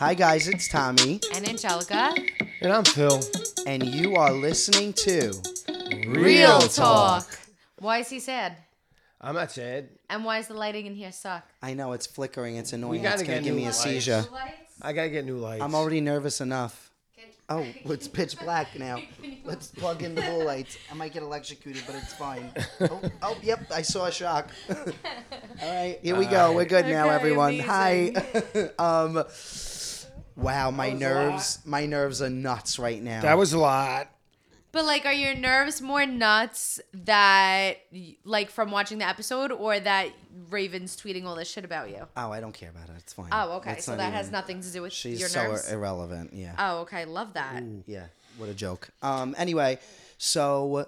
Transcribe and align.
Hi 0.00 0.14
guys, 0.14 0.46
it's 0.48 0.68
Tommy. 0.68 1.20
And 1.34 1.44
Anjelica. 1.44 2.16
And 2.60 2.72
I'm 2.72 2.84
Phil. 2.84 3.20
And 3.66 3.84
you 3.84 4.14
are 4.14 4.32
listening 4.32 4.92
to 4.94 5.32
Real 6.06 6.60
Talk. 6.60 7.26
Why 7.80 7.98
is 7.98 8.08
he 8.08 8.20
sad? 8.20 8.56
I'm 9.20 9.34
not 9.34 9.50
sad. 9.50 9.88
And 10.08 10.24
why 10.24 10.38
is 10.38 10.46
the 10.46 10.54
lighting 10.54 10.86
in 10.86 10.94
here 10.94 11.10
suck? 11.10 11.44
I 11.62 11.74
know 11.74 11.92
it's 11.92 12.06
flickering. 12.06 12.56
It's 12.56 12.72
annoying. 12.72 13.02
gotta 13.02 13.14
It's 13.20 13.22
gonna 13.24 13.42
give 13.42 13.54
new 13.54 13.56
me 13.56 13.62
a 13.64 13.66
lights. 13.66 13.78
seizure. 13.82 14.24
I 14.80 14.92
gotta 14.92 15.10
get 15.10 15.24
new 15.24 15.38
lights. 15.38 15.62
I'm 15.62 15.74
already 15.74 16.00
nervous 16.00 16.40
enough. 16.40 16.88
Oh, 17.50 17.66
it's 17.86 18.06
pitch 18.06 18.38
black 18.38 18.78
now. 18.78 19.00
Let's 19.44 19.68
plug 19.68 20.02
in 20.02 20.14
the 20.14 20.20
blue 20.20 20.44
lights. 20.44 20.76
I 20.92 20.94
might 20.94 21.14
get 21.14 21.22
electrocuted, 21.22 21.82
but 21.86 21.96
it's 21.96 22.12
fine. 22.12 22.52
Oh, 22.82 23.00
oh 23.22 23.38
yep, 23.42 23.66
I 23.74 23.80
saw 23.80 24.04
a 24.04 24.12
shock. 24.12 24.50
All 24.68 24.76
right, 25.62 25.98
here 26.02 26.14
we 26.14 26.26
go. 26.26 26.52
We're 26.52 26.66
good 26.66 26.84
now, 26.86 27.06
Okay, 27.06 27.14
everyone. 27.14 27.58
Hi. 27.60 28.12
um, 28.78 29.24
wow, 30.38 30.70
my 30.70 30.90
That 30.90 30.92
was 30.94 31.02
a 31.02 31.04
nerves, 31.04 31.58
my 31.64 31.86
nerves 31.86 32.22
are 32.22 32.30
nuts 32.30 32.78
right 32.78 33.02
now. 33.02 33.20
That 33.22 33.36
was 33.36 33.52
a 33.52 33.58
lot. 33.58 34.08
But 34.70 34.84
like, 34.84 35.06
are 35.06 35.12
your 35.12 35.34
nerves 35.34 35.80
more 35.80 36.04
nuts 36.04 36.78
that, 36.92 37.78
like, 38.24 38.50
from 38.50 38.70
watching 38.70 38.98
the 38.98 39.08
episode, 39.08 39.50
or 39.50 39.80
that 39.80 40.10
Raven's 40.50 40.94
tweeting 40.94 41.24
all 41.24 41.34
this 41.34 41.48
shit 41.50 41.64
about 41.64 41.88
you? 41.88 42.06
Oh, 42.16 42.30
I 42.30 42.40
don't 42.40 42.52
care 42.52 42.68
about 42.68 42.88
it. 42.90 42.96
It's 42.98 43.14
fine. 43.14 43.28
Oh, 43.32 43.56
okay. 43.56 43.72
It's 43.72 43.86
so 43.86 43.92
not 43.92 43.98
that 43.98 44.12
has 44.12 44.30
nothing 44.30 44.60
to 44.60 44.70
do 44.70 44.82
with 44.82 44.92
She's 44.92 45.20
your 45.20 45.30
so 45.30 45.42
nerves. 45.42 45.72
irrelevant. 45.72 46.34
Yeah. 46.34 46.54
oh, 46.58 46.80
okay. 46.80 47.06
Love 47.06 47.32
that. 47.32 47.62
Yeah, 47.86 48.04
what 48.36 48.50
a 48.50 48.54
joke. 48.54 48.90
Um. 49.02 49.34
Anyway, 49.38 49.78
so 50.18 50.86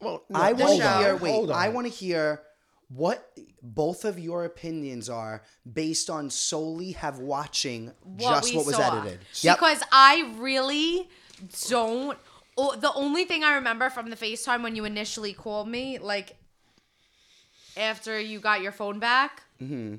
Well, 0.00 0.22
I 0.34 0.52
want 0.52 0.80
to 0.82 0.98
hear. 0.98 1.16
Wait, 1.16 1.30
hold 1.30 1.50
on. 1.50 1.56
I 1.56 1.68
want 1.70 1.86
to 1.86 1.92
hear 1.92 2.42
what 2.88 3.32
both 3.62 4.04
of 4.04 4.18
your 4.18 4.44
opinions 4.44 5.08
are 5.10 5.42
based 5.70 6.08
on 6.08 6.30
solely 6.30 6.92
have 6.92 7.18
watching 7.18 7.92
just 8.16 8.54
what 8.54 8.66
was 8.66 8.76
saw. 8.76 9.00
edited. 9.00 9.18
Yep. 9.40 9.56
Because 9.58 9.82
I 9.90 10.32
really 10.38 11.08
don't. 11.68 12.16
Oh, 12.56 12.74
the 12.76 12.92
only 12.94 13.24
thing 13.24 13.44
I 13.44 13.56
remember 13.56 13.90
from 13.90 14.08
the 14.08 14.16
FaceTime 14.16 14.62
when 14.62 14.76
you 14.76 14.84
initially 14.84 15.32
called 15.32 15.68
me, 15.68 15.98
like 15.98 16.36
after 17.76 18.18
you 18.18 18.38
got 18.40 18.62
your 18.62 18.72
phone 18.72 18.98
back, 18.98 19.42
Mm-hmm. 19.60 19.96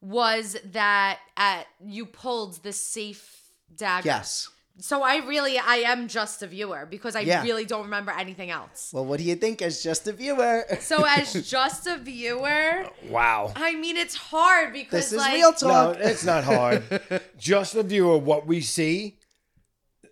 was 0.00 0.56
that 0.72 1.18
at 1.36 1.66
you 1.84 2.06
pulled 2.06 2.62
the 2.62 2.72
safe 2.72 3.42
dagger. 3.76 4.06
Yes. 4.06 4.48
So 4.78 5.02
I 5.04 5.18
really, 5.18 5.56
I 5.56 5.76
am 5.86 6.08
just 6.08 6.42
a 6.42 6.48
viewer 6.48 6.84
because 6.90 7.14
I 7.14 7.20
Yeah. 7.20 7.42
really 7.44 7.64
don't 7.64 7.84
remember 7.84 8.10
anything 8.10 8.50
else. 8.50 8.90
Well, 8.92 9.04
what 9.04 9.18
do 9.20 9.24
you 9.24 9.36
think 9.36 9.62
as 9.62 9.82
just 9.82 10.08
a 10.08 10.12
viewer? 10.12 10.64
So 10.80 11.04
as 11.04 11.32
just 11.48 11.86
a 11.86 11.96
viewer, 11.98 12.84
Wow. 13.08 13.52
I 13.54 13.76
mean 13.76 13.96
it's 13.96 14.16
hard 14.16 14.72
because 14.72 15.10
this 15.10 15.12
is 15.12 15.18
like 15.18 15.34
real 15.34 15.52
No, 15.52 15.92
talk. 15.94 15.96
it's 16.00 16.24
not 16.24 16.42
hard. 16.44 16.82
Just 17.38 17.74
a 17.76 17.82
view 17.84 18.10
of 18.10 18.24
what 18.24 18.46
we 18.46 18.60
see. 18.62 19.18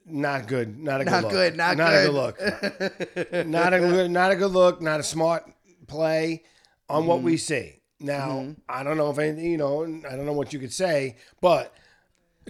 Not 0.07 0.47
good. 0.47 0.79
Not 0.79 1.01
a 1.01 1.05
good 1.05 1.11
Not 1.11 1.23
look. 1.25 1.33
good, 1.33 1.57
not 1.57 1.73
a 1.73 1.77
good. 1.77 2.07
good 2.07 2.15
look. 2.15 3.47
not 3.47 3.73
a 3.75 3.79
good. 3.81 4.11
Not 4.11 4.31
a 4.33 4.37
good 4.37 4.51
look. 4.51 4.81
Not 4.83 5.01
a 5.01 5.03
smart 5.03 5.45
play 5.87 6.43
on 6.89 7.07
what 7.07 7.17
Mm-hmm. 7.19 7.25
we 7.27 7.37
see. 7.37 7.81
Now 8.01 8.55
I 8.69 8.83
don't 8.83 8.97
know 8.97 9.11
if 9.11 9.19
anything. 9.19 9.51
You 9.51 9.59
know, 9.59 9.83
I 10.09 10.17
don't 10.17 10.27
know 10.27 10.33
what 10.33 10.53
you 10.53 10.59
could 10.59 10.73
say, 10.73 11.17
but 11.41 11.73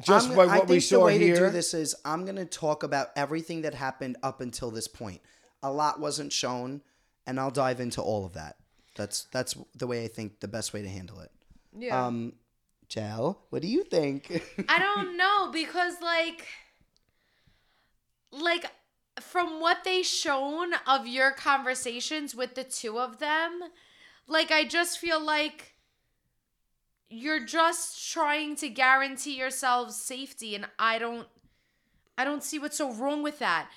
just 0.01 0.29
I'm- 0.29 0.37
by 0.37 0.45
I 0.47 0.57
think 0.59 0.69
we 0.69 0.79
the 0.81 1.01
way 1.01 1.19
here. 1.19 1.35
to 1.35 1.41
do 1.47 1.51
this 1.51 1.75
is 1.75 1.95
I'm 2.05 2.25
going 2.25 2.37
to 2.37 2.45
talk 2.47 2.83
about 2.83 3.09
everything 3.17 3.63
that 3.63 3.75
happened 3.75 4.17
up 4.23 4.41
until 4.41 4.71
this 4.71 4.89
point. 4.89 5.21
A 5.63 5.71
lot 5.71 6.01
wasn't 6.01 6.33
shown, 6.33 6.81
and 7.27 7.39
I'll 7.39 7.51
dive 7.51 7.79
into 7.81 8.01
all 8.03 8.25
of 8.25 8.33
that. 8.35 8.57
That's 8.97 9.25
that's 9.33 9.55
the 9.75 9.87
way 9.87 10.05
I 10.05 10.09
think 10.09 10.41
the 10.41 10.49
best 10.49 10.73
way 10.73 10.83
to 10.83 10.89
handle 10.89 11.21
it. 11.21 11.31
yeah. 11.77 12.07
Um, 12.07 12.35
Jel, 12.89 13.41
what 13.51 13.63
do 13.63 13.69
you 13.69 13.85
think? 13.85 14.43
I 14.69 14.79
don't 14.79 15.17
know 15.17 15.51
because 15.53 15.95
like 16.03 16.47
like 18.31 18.67
from 19.21 19.61
what 19.61 19.85
they 19.85 20.03
shown 20.03 20.73
of 20.87 21.07
your 21.07 21.31
conversations 21.33 22.35
with 22.35 22.55
the 22.55 22.65
two 22.65 22.99
of 22.99 23.19
them, 23.19 23.61
like 24.27 24.51
I 24.51 24.65
just 24.65 24.99
feel 24.99 25.25
like 25.25 25.72
you're 27.12 27.45
just 27.45 28.11
trying 28.12 28.56
to 28.56 28.69
guarantee 28.69 29.37
yourselves 29.37 29.97
safety 29.97 30.55
and 30.55 30.67
I 30.78 30.99
don't 30.99 31.28
I 32.19 32.25
don't 32.25 32.43
see 32.43 32.59
what's 32.59 32.77
so 32.77 32.93
wrong 32.93 33.23
with 33.23 33.39
that. 33.39 33.69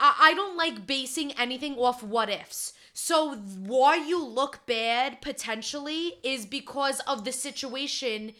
I 0.00 0.34
don't 0.34 0.56
like 0.56 0.86
basing 0.86 1.30
anything 1.32 1.76
off 1.76 2.02
what 2.02 2.28
ifs. 2.28 2.72
So 2.92 3.36
why 3.36 3.94
you 3.96 4.22
look 4.24 4.66
bad 4.66 5.20
potentially 5.22 6.14
is 6.24 6.44
because 6.44 6.98
of 7.00 7.24
the 7.24 7.30
situation, 7.30 8.32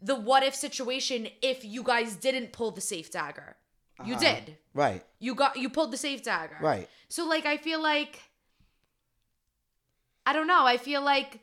the 0.00 0.14
what 0.14 0.44
if 0.44 0.54
situation 0.54 1.26
if 1.42 1.64
you 1.64 1.82
guys 1.82 2.14
didn't 2.14 2.52
pull 2.52 2.70
the 2.70 2.80
safe 2.80 3.10
dagger. 3.10 3.56
You 4.04 4.14
Uh-huh. 4.14 4.20
did. 4.24 4.56
right, 4.74 5.02
You 5.18 5.34
got 5.34 5.56
you 5.56 5.68
pulled 5.68 5.90
the 5.90 5.96
safe 5.96 6.22
dagger. 6.22 6.58
right. 6.60 6.88
So 7.08 7.26
like 7.26 7.46
I 7.46 7.56
feel 7.56 7.82
like 7.82 8.20
I 10.24 10.32
don't 10.32 10.46
know, 10.46 10.64
I 10.66 10.76
feel 10.76 11.02
like 11.02 11.40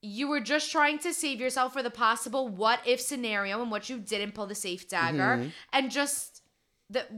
you 0.00 0.28
were 0.28 0.40
just 0.40 0.70
trying 0.70 0.98
to 1.00 1.12
save 1.12 1.40
yourself 1.40 1.72
for 1.72 1.82
the 1.82 1.90
possible 1.90 2.46
what 2.48 2.80
if 2.86 3.00
scenario 3.00 3.60
and 3.60 3.70
what 3.70 3.88
you 3.88 3.98
didn't 3.98 4.32
pull 4.32 4.46
the 4.46 4.54
safe 4.54 4.88
dagger 4.88 5.38
Mhm. 5.38 5.52
and 5.72 5.90
just 5.90 6.42
that 6.90 7.10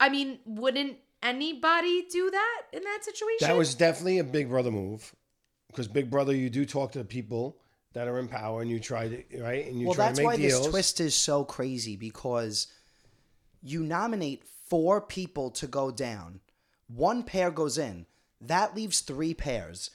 I 0.00 0.08
mean, 0.08 0.38
wouldn't 0.46 0.98
anybody 1.22 2.06
do 2.10 2.30
that 2.30 2.62
in 2.72 2.82
that 2.82 3.00
situation? 3.02 3.48
That 3.48 3.56
was 3.56 3.74
definitely 3.74 4.18
a 4.18 4.24
Big 4.24 4.48
Brother 4.48 4.70
move, 4.70 5.14
because 5.66 5.88
Big 5.88 6.10
Brother, 6.10 6.34
you 6.34 6.48
do 6.48 6.64
talk 6.64 6.92
to 6.92 7.04
people 7.04 7.58
that 7.92 8.06
are 8.08 8.18
in 8.18 8.28
power, 8.28 8.62
and 8.62 8.70
you 8.70 8.78
try 8.80 9.08
to 9.08 9.42
right, 9.42 9.66
and 9.66 9.80
you 9.80 9.86
well, 9.88 9.94
try 9.94 10.06
that's 10.06 10.18
to 10.18 10.22
make 10.22 10.26
why 10.26 10.36
deals. 10.36 10.62
this 10.62 10.70
twist 10.70 11.00
is 11.00 11.14
so 11.14 11.44
crazy 11.44 11.96
because 11.96 12.68
you 13.62 13.82
nominate 13.82 14.44
four 14.68 15.00
people 15.00 15.50
to 15.50 15.66
go 15.66 15.90
down. 15.90 16.40
One 16.86 17.22
pair 17.24 17.50
goes 17.50 17.76
in. 17.78 18.06
That 18.40 18.74
leaves 18.76 19.00
three 19.00 19.34
pairs. 19.34 19.90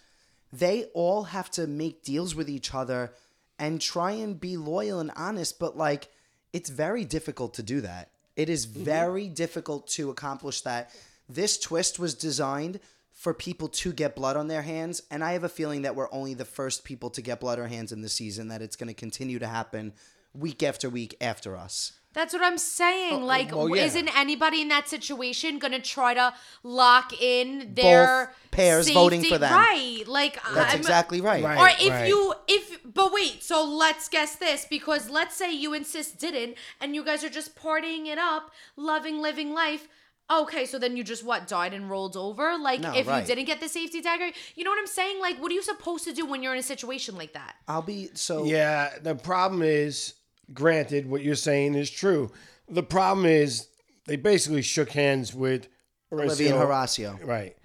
They 0.54 0.86
all 0.94 1.24
have 1.24 1.50
to 1.52 1.66
make 1.66 2.04
deals 2.04 2.36
with 2.36 2.48
each 2.48 2.76
other 2.76 3.12
and 3.58 3.82
try 3.82 4.12
and 4.12 4.40
be 4.40 4.56
loyal 4.56 5.00
and 5.00 5.12
honest, 5.16 5.58
but 5.60 5.76
like 5.76 6.10
it's 6.54 6.70
very 6.70 7.04
difficult 7.04 7.56
to 7.56 7.64
do 7.64 7.82
that. 7.82 8.12
It 8.36 8.50
is 8.50 8.68
Mm-hmm. 8.68 8.84
very 8.84 9.28
difficult 9.30 9.88
to 9.98 10.10
accomplish 10.12 10.62
that. 10.62 10.92
This 11.28 11.60
twist 11.60 11.98
was 11.98 12.14
designed 12.14 12.80
for 13.14 13.34
people 13.34 13.68
to 13.70 13.92
get 13.94 14.16
blood 14.16 14.36
on 14.38 14.48
their 14.48 14.62
hands, 14.62 15.02
and 15.10 15.24
I 15.24 15.34
have 15.34 15.44
a 15.44 15.50
feeling 15.50 15.84
that 15.84 15.96
we're 15.96 16.12
only 16.12 16.34
the 16.36 16.46
first 16.46 16.84
people 16.84 17.10
to 17.12 17.22
get 17.22 17.40
blood 17.40 17.58
on 17.58 17.64
our 17.64 17.68
hands 17.70 17.92
in 17.92 18.02
the 18.02 18.10
season, 18.10 18.48
that 18.50 18.62
it's 18.62 18.76
going 18.76 18.88
to 18.90 18.94
continue 18.94 19.40
to 19.40 19.48
happen 19.48 19.94
week 20.34 20.62
after 20.64 20.90
week 20.90 21.16
after 21.22 21.56
us. 21.56 21.94
That's 22.14 22.34
what 22.34 22.44
I'm 22.44 22.58
saying. 22.58 23.14
Oh, 23.14 23.26
like, 23.26 23.56
well, 23.56 23.70
yeah. 23.76 23.86
isn't 23.86 24.16
anybody 24.16 24.62
in 24.62 24.68
that 24.70 24.88
situation 24.88 25.60
gonna 25.60 25.80
try 25.80 26.14
to 26.14 26.34
lock 26.64 27.14
in 27.22 27.74
their 27.74 28.28
Both 28.28 28.52
pairs 28.52 28.90
voting 28.90 29.24
for 29.24 29.38
them. 29.38 29.52
Right. 29.54 30.04
Like, 30.08 30.36
That's 30.54 30.72
I'm- 30.72 30.78
exactly 30.78 31.22
right. 31.22 31.44
Right. 31.44 31.60
or 31.60 31.70
if 31.80 31.90
right. 31.90 32.08
you 32.08 32.34
if 32.48 32.80
but 32.86 33.12
wait 33.12 33.42
so 33.44 33.66
let's 33.66 34.08
guess 34.10 34.36
this 34.36 34.66
because 34.70 35.10
let's 35.10 35.36
say 35.36 35.52
you 35.52 35.74
and 35.74 35.86
sis 35.86 36.12
didn't 36.12 36.56
and 36.80 36.94
you 36.96 37.04
guys 37.04 37.24
are 37.24 37.30
just 37.30 37.56
partying 37.56 38.06
it 38.08 38.18
up 38.18 38.52
loving 38.76 39.20
living 39.22 39.54
life 39.54 39.88
okay 40.32 40.66
so 40.66 40.78
then 40.78 40.96
you 40.96 41.04
just 41.04 41.24
what 41.26 41.48
died 41.48 41.74
and 41.74 41.90
rolled 41.90 42.16
over 42.16 42.58
like 42.58 42.80
No, 42.82 42.94
if 42.94 43.08
right. 43.08 43.22
you 43.22 43.28
didn't 43.28 43.46
get 43.46 43.60
the 43.60 43.68
safety 43.70 44.02
dagger 44.02 44.30
you 44.56 44.64
know 44.64 44.70
what 44.70 44.80
i'm 44.80 44.88
saying 44.88 45.20
like 45.20 45.42
what 45.42 45.52
are 45.52 45.56
you 45.56 45.62
supposed 45.64 46.04
to 46.06 46.14
do 46.14 46.26
when 46.26 46.44
you're 46.44 46.54
in 46.54 46.60
a 46.60 46.64
situation 46.64 47.16
like 47.18 47.34
that 47.34 47.56
I'll 47.68 47.82
be 47.82 48.10
so 48.14 48.46
Yeah, 48.46 48.90
the 49.02 49.16
problem 49.16 49.62
is, 49.64 50.14
granted, 50.52 51.10
what 51.10 51.22
you're 51.22 51.36
saying 51.36 51.76
is 51.76 51.90
true. 51.90 52.32
The 52.68 52.84
problem 52.84 53.26
is 53.26 53.68
they 54.08 54.16
basically 54.16 54.62
shook 54.62 54.92
hands 54.92 55.34
with 55.34 55.68
Olivia 56.12 56.56
and 56.56 56.64
Horacio. 56.64 57.24
Right. 57.26 57.56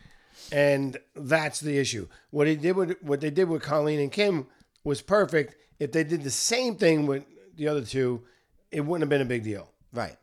And 0.52 0.96
that's 1.14 1.60
the 1.60 1.78
issue. 1.78 2.08
What 2.30 2.44
they 2.44 2.56
did 2.56 2.76
with 2.76 2.96
what 3.02 3.20
they 3.20 3.30
did 3.30 3.48
with 3.48 3.62
Colleen 3.62 4.00
and 4.00 4.12
Kim 4.12 4.46
was 4.84 5.02
perfect. 5.02 5.56
If 5.78 5.92
they 5.92 6.04
did 6.04 6.22
the 6.22 6.30
same 6.30 6.76
thing 6.76 7.06
with 7.06 7.24
the 7.56 7.68
other 7.68 7.82
two, 7.82 8.22
it 8.70 8.80
wouldn't 8.80 9.02
have 9.02 9.10
been 9.10 9.20
a 9.20 9.28
big 9.28 9.44
deal. 9.44 9.70
Right. 9.92 10.16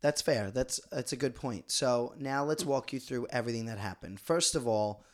That's 0.00 0.22
fair. 0.22 0.50
That's 0.50 0.80
that's 0.90 1.12
a 1.12 1.16
good 1.16 1.34
point. 1.34 1.70
So 1.70 2.14
now 2.18 2.44
let's 2.44 2.64
walk 2.64 2.92
you 2.92 3.00
through 3.00 3.28
everything 3.30 3.66
that 3.66 3.78
happened. 3.78 4.20
First 4.20 4.54
of 4.54 4.66
all, 4.66 5.04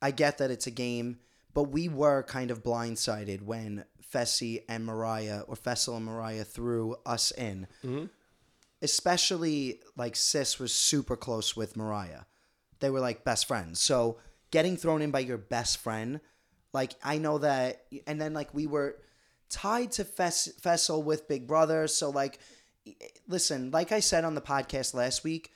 I 0.00 0.10
get 0.10 0.38
that 0.38 0.50
it's 0.50 0.66
a 0.66 0.70
game, 0.70 1.18
but 1.54 1.64
we 1.64 1.88
were 1.88 2.22
kind 2.24 2.50
of 2.50 2.62
blindsided 2.62 3.42
when 3.42 3.84
Fessy 4.12 4.62
and 4.68 4.84
Mariah 4.84 5.42
or 5.46 5.56
Fessel 5.56 5.96
and 5.96 6.04
Mariah 6.04 6.44
threw 6.44 6.96
us 7.06 7.30
in. 7.30 7.66
Mm-hmm. 7.84 8.06
Especially 8.82 9.80
like 9.96 10.14
Sis 10.14 10.58
was 10.58 10.74
super 10.74 11.16
close 11.16 11.56
with 11.56 11.76
Mariah. 11.76 12.22
They 12.80 12.90
were 12.90 13.00
like 13.00 13.24
best 13.24 13.46
friends. 13.46 13.80
So 13.80 14.18
getting 14.50 14.76
thrown 14.76 15.00
in 15.00 15.10
by 15.10 15.20
your 15.20 15.38
best 15.38 15.78
friend, 15.78 16.20
like 16.72 16.92
I 17.02 17.18
know 17.18 17.38
that 17.38 17.86
and 18.06 18.20
then 18.20 18.34
like 18.34 18.52
we 18.52 18.66
were 18.66 18.96
tied 19.48 19.92
to 19.92 20.04
Fess- 20.04 20.52
Fessel 20.60 21.02
with 21.02 21.28
Big 21.28 21.46
Brother, 21.46 21.86
so 21.86 22.10
like 22.10 22.40
listen, 23.26 23.70
like 23.70 23.92
I 23.92 24.00
said 24.00 24.24
on 24.24 24.34
the 24.34 24.42
podcast 24.42 24.92
last 24.92 25.24
week, 25.24 25.50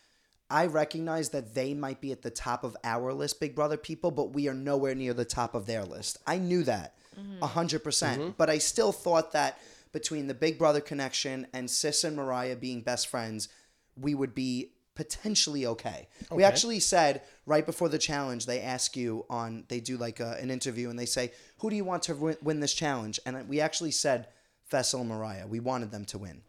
I 0.50 0.66
recognize 0.66 1.30
that 1.30 1.54
they 1.54 1.74
might 1.74 2.00
be 2.00 2.12
at 2.12 2.22
the 2.22 2.30
top 2.30 2.64
of 2.64 2.76
our 2.82 3.12
list, 3.12 3.40
Big 3.40 3.54
Brother 3.54 3.76
people, 3.76 4.10
but 4.10 4.32
we 4.32 4.48
are 4.48 4.54
nowhere 4.54 4.94
near 4.94 5.12
the 5.12 5.24
top 5.24 5.54
of 5.54 5.66
their 5.66 5.84
list. 5.84 6.18
I 6.26 6.38
knew 6.38 6.62
that 6.64 6.94
mm-hmm. 7.18 7.42
a 7.42 7.48
100%. 7.48 7.82
percent 7.82 8.20
mm-hmm. 8.20 8.30
But 8.36 8.50
I 8.50 8.58
still 8.58 8.92
thought 8.92 9.32
that 9.32 9.58
between 9.92 10.26
the 10.26 10.34
Big 10.34 10.58
Brother 10.58 10.80
connection 10.80 11.46
and 11.52 11.70
Sis 11.70 12.04
and 12.04 12.16
Mariah 12.16 12.56
being 12.56 12.82
best 12.82 13.08
friends, 13.08 13.48
we 13.96 14.14
would 14.14 14.34
be 14.34 14.72
potentially 14.94 15.64
okay. 15.64 16.08
We 16.30 16.42
actually 16.42 16.80
said 16.80 17.22
right 17.46 17.64
before 17.64 17.88
the 17.88 17.98
challenge, 17.98 18.46
they 18.46 18.60
ask 18.60 18.96
you 18.96 19.26
on, 19.30 19.64
they 19.68 19.78
do 19.78 19.96
like 19.96 20.18
a, 20.18 20.36
an 20.40 20.50
interview 20.50 20.90
and 20.90 20.98
they 20.98 21.06
say, 21.06 21.32
who 21.58 21.70
do 21.70 21.76
you 21.76 21.84
want 21.84 22.02
to 22.04 22.14
win, 22.14 22.36
win 22.42 22.60
this 22.60 22.74
challenge? 22.74 23.20
And 23.24 23.48
we 23.48 23.60
actually 23.60 23.92
said 23.92 24.26
Fessel 24.64 25.00
and 25.00 25.08
Mariah. 25.08 25.46
We 25.46 25.60
wanted 25.60 25.92
them 25.92 26.04
to 26.06 26.18
win. 26.18 26.42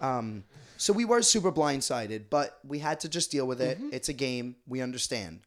Um, 0.00 0.44
so 0.76 0.92
we 0.92 1.04
were 1.04 1.22
super 1.22 1.50
blindsided, 1.50 2.24
but 2.30 2.58
we 2.66 2.78
had 2.78 3.00
to 3.00 3.08
just 3.08 3.30
deal 3.30 3.46
with 3.46 3.60
it. 3.60 3.78
It's 3.92 4.08
a 4.08 4.12
game. 4.12 4.56
We 4.66 4.80
understand. 4.80 5.40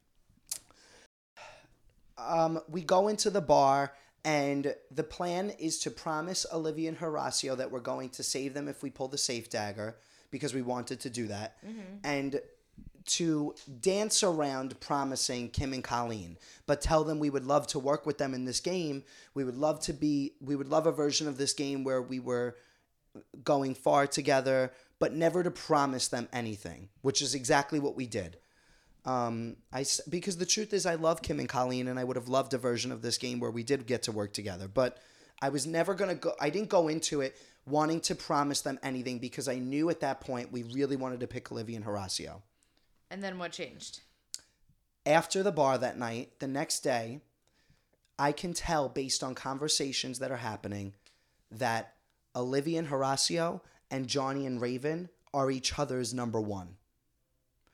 Um, 2.18 2.59
we 2.69 2.81
go 2.81 3.07
into 3.07 3.30
the 3.30 3.42
bar, 3.42 3.94
and 4.25 4.75
the 4.92 5.03
plan 5.03 5.51
is 5.51 5.80
to 5.80 5.92
promise 5.92 6.45
Olivia 6.53 6.89
and 6.89 7.00
Horacio 7.00 7.57
that 7.57 7.71
we're 7.71 7.80
going 7.80 8.09
to 8.09 8.24
save 8.24 8.53
them 8.53 8.68
if 8.68 8.83
we 8.83 8.89
pull 8.89 9.07
the 9.07 9.18
safe 9.18 9.50
dagger 9.50 9.95
because 10.30 10.53
we 10.53 10.62
wanted 10.62 11.00
to 11.01 11.09
do 11.09 11.27
that, 11.27 11.57
and 12.03 12.39
to 13.06 13.56
dance 13.81 14.21
around 14.24 14.80
promising 14.80 15.50
Kim 15.50 15.74
and 15.74 15.83
Colleen, 15.83 16.38
but 16.68 16.81
tell 16.81 17.03
them 17.03 17.19
we 17.19 17.30
would 17.30 17.44
love 17.45 17.68
to 17.68 17.80
work 17.80 18.06
with 18.06 18.18
them 18.18 18.33
in 18.33 18.45
this 18.45 18.59
game. 18.59 19.03
We 19.33 19.44
would 19.44 19.57
love 19.57 19.80
to 19.81 19.94
be, 19.94 20.33
we 20.39 20.56
would 20.56 20.69
love 20.69 20.86
a 20.86 20.92
version 20.92 21.27
of 21.27 21.38
this 21.38 21.53
game 21.53 21.83
where 21.83 22.01
we 22.01 22.19
were 22.19 22.56
going 23.44 23.75
far 23.75 24.08
together, 24.08 24.72
but 25.00 25.13
never 25.13 25.44
to 25.44 25.52
promise 25.52 26.08
them 26.08 26.28
anything, 26.31 26.90
which 27.02 27.22
is 27.22 27.36
exactly 27.36 27.80
what 27.80 27.96
we 27.96 28.08
did. 28.08 28.38
Um, 29.04 29.58
I 29.74 29.84
because 30.10 30.38
the 30.38 30.46
truth 30.46 30.74
is, 30.74 30.86
I 30.86 30.96
love 30.96 31.22
Kim 31.22 31.40
and 31.40 31.50
Colleen, 31.50 31.88
and 31.88 32.00
I 32.00 32.04
would 32.04 32.16
have 32.16 32.28
loved 32.28 32.54
a 32.54 32.58
version 32.58 32.92
of 32.92 33.02
this 33.02 33.18
game 33.18 33.40
where 33.40 33.50
we 33.50 33.63
did 33.63 33.88
get 33.88 34.04
to 34.04 34.12
work 34.12 34.31
together. 34.31 34.68
But 34.68 35.00
I 35.42 35.50
was 35.50 35.66
never 35.66 35.96
gonna 35.96 36.16
go. 36.16 36.34
I 36.40 36.52
didn't 36.52 36.69
go 36.69 36.88
into 36.88 37.22
it 37.22 37.36
wanting 37.66 38.02
to 38.02 38.16
promise 38.16 38.62
them 38.62 38.80
anything 38.84 39.19
because 39.19 39.48
I 39.48 39.56
knew 39.56 39.90
at 39.90 40.02
that 40.02 40.22
point 40.22 40.52
we 40.52 40.63
really 40.63 40.96
wanted 40.96 41.19
to 41.19 41.28
pick 41.28 41.52
Olivia 41.52 41.78
and 41.78 41.86
Horacio. 41.86 42.42
and 43.10 43.24
then 43.24 43.38
what 43.38 43.52
changed 43.52 44.02
After 45.06 45.44
the 45.44 45.52
bar 45.52 45.78
that 45.78 45.98
night, 45.98 46.40
the 46.40 46.48
next 46.48 46.81
day, 46.81 47.22
I 48.18 48.31
can 48.31 48.54
tell 48.54 48.88
based 48.88 49.24
on 49.24 49.36
conversations 49.36 50.19
that 50.19 50.31
are 50.31 50.38
happening 50.38 50.94
that 51.50 51.96
Olivia 52.36 52.80
and 52.80 52.88
Horacio 52.89 53.62
and 53.89 54.07
Johnny 54.07 54.45
and 54.45 54.62
Raven 54.62 55.10
are 55.33 55.51
each 55.51 55.78
other's 55.78 56.13
number 56.13 56.39
one. 56.42 56.75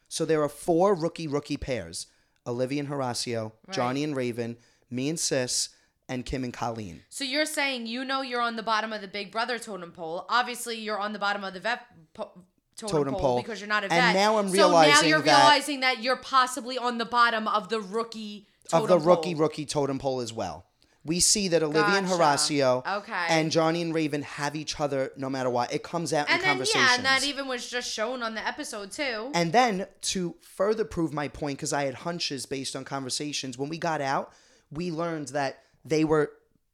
So 0.07 0.25
there 0.25 0.41
are 0.43 0.49
four 0.49 0.93
rookie 0.95 1.27
rookie 1.27 1.57
pairs 1.57 2.07
Olivia 2.45 2.79
and 2.81 2.89
Horacio, 2.89 3.51
Johnny 3.71 4.03
and 4.03 4.15
Raven, 4.15 4.57
me 4.89 5.09
and 5.09 5.19
Sis, 5.19 5.69
and 6.09 6.25
Kim 6.25 6.43
and 6.45 6.53
Colleen. 6.53 7.01
so 7.09 7.25
you're 7.25 7.45
saying 7.45 7.85
you 7.87 8.05
know 8.05 8.21
you're 8.21 8.39
on 8.41 8.55
the 8.55 8.63
bottom 8.63 8.93
of 8.93 9.01
the 9.01 9.07
big 9.09 9.29
brother 9.29 9.59
totem 9.59 9.91
pole 9.91 10.25
obviously 10.29 10.77
you're 10.79 10.97
on 10.97 11.11
the 11.11 11.19
bottom 11.19 11.43
of 11.43 11.53
the 11.53 11.59
vet 11.59 11.81
po- 12.13 12.31
totem, 12.77 12.95
Totem 12.97 13.13
pole, 13.15 13.21
pole. 13.21 13.37
because 13.41 13.59
you're 13.59 13.67
not 13.67 13.83
a 13.83 13.89
vet. 13.89 14.01
And 14.01 14.13
now 14.15 14.37
I'm 14.37 14.49
realizing 14.49 14.93
so 14.95 15.01
now 15.01 15.07
you're 15.07 15.21
that- 15.23 15.41
realizing 15.41 15.79
that 15.81 16.01
you're 16.01 16.15
possibly 16.15 16.77
on 16.77 16.97
the 16.97 17.03
bottom 17.05 17.45
of 17.49 17.67
the 17.67 17.81
rookie 17.81 18.47
totem 18.69 18.83
of 18.83 18.87
the 18.87 18.97
pole. 18.99 19.15
rookie 19.17 19.35
rookie 19.35 19.65
totem 19.65 19.99
pole 19.99 20.21
as 20.21 20.31
well. 20.31 20.66
We 21.07 21.19
see 21.21 21.47
that 21.47 21.63
Olivia 21.63 21.95
and 21.95 22.07
Gotcha. 22.07 22.21
Horacio 22.53 22.97
Okay. 22.99 23.25
and 23.29 23.49
Johnny 23.51 23.81
and 23.81 23.93
Raven 23.95 24.21
have 24.23 24.55
each 24.55 24.79
other 24.79 25.11
no 25.15 25.29
matter 25.29 25.49
what. 25.49 25.73
It 25.73 25.81
comes 25.81 26.11
out 26.13 26.27
and 26.29 26.35
in 26.35 26.41
then 26.41 26.49
conversations. 26.49 26.83
yeah 26.89 26.95
and 26.97 27.05
that 27.05 27.23
even 27.23 27.47
was 27.47 27.69
just 27.69 27.89
shown 27.91 28.21
on 28.21 28.35
the 28.35 28.45
episode 28.45 28.91
too 28.91 29.31
And 29.33 29.53
then 29.53 29.87
to 30.13 30.35
further 30.41 30.83
prove 30.85 31.13
my 31.13 31.27
point, 31.29 31.57
because 31.57 31.73
I 31.73 31.85
had 31.85 31.95
hunches 31.95 32.45
based 32.45 32.75
on 32.75 32.83
conversations, 32.83 33.57
when 33.57 33.69
we 33.69 33.77
got 33.77 34.01
out, 34.01 34.33
we 34.69 34.91
learned 34.91 35.29
that 35.29 35.63
they 35.85 36.03
were 36.03 36.33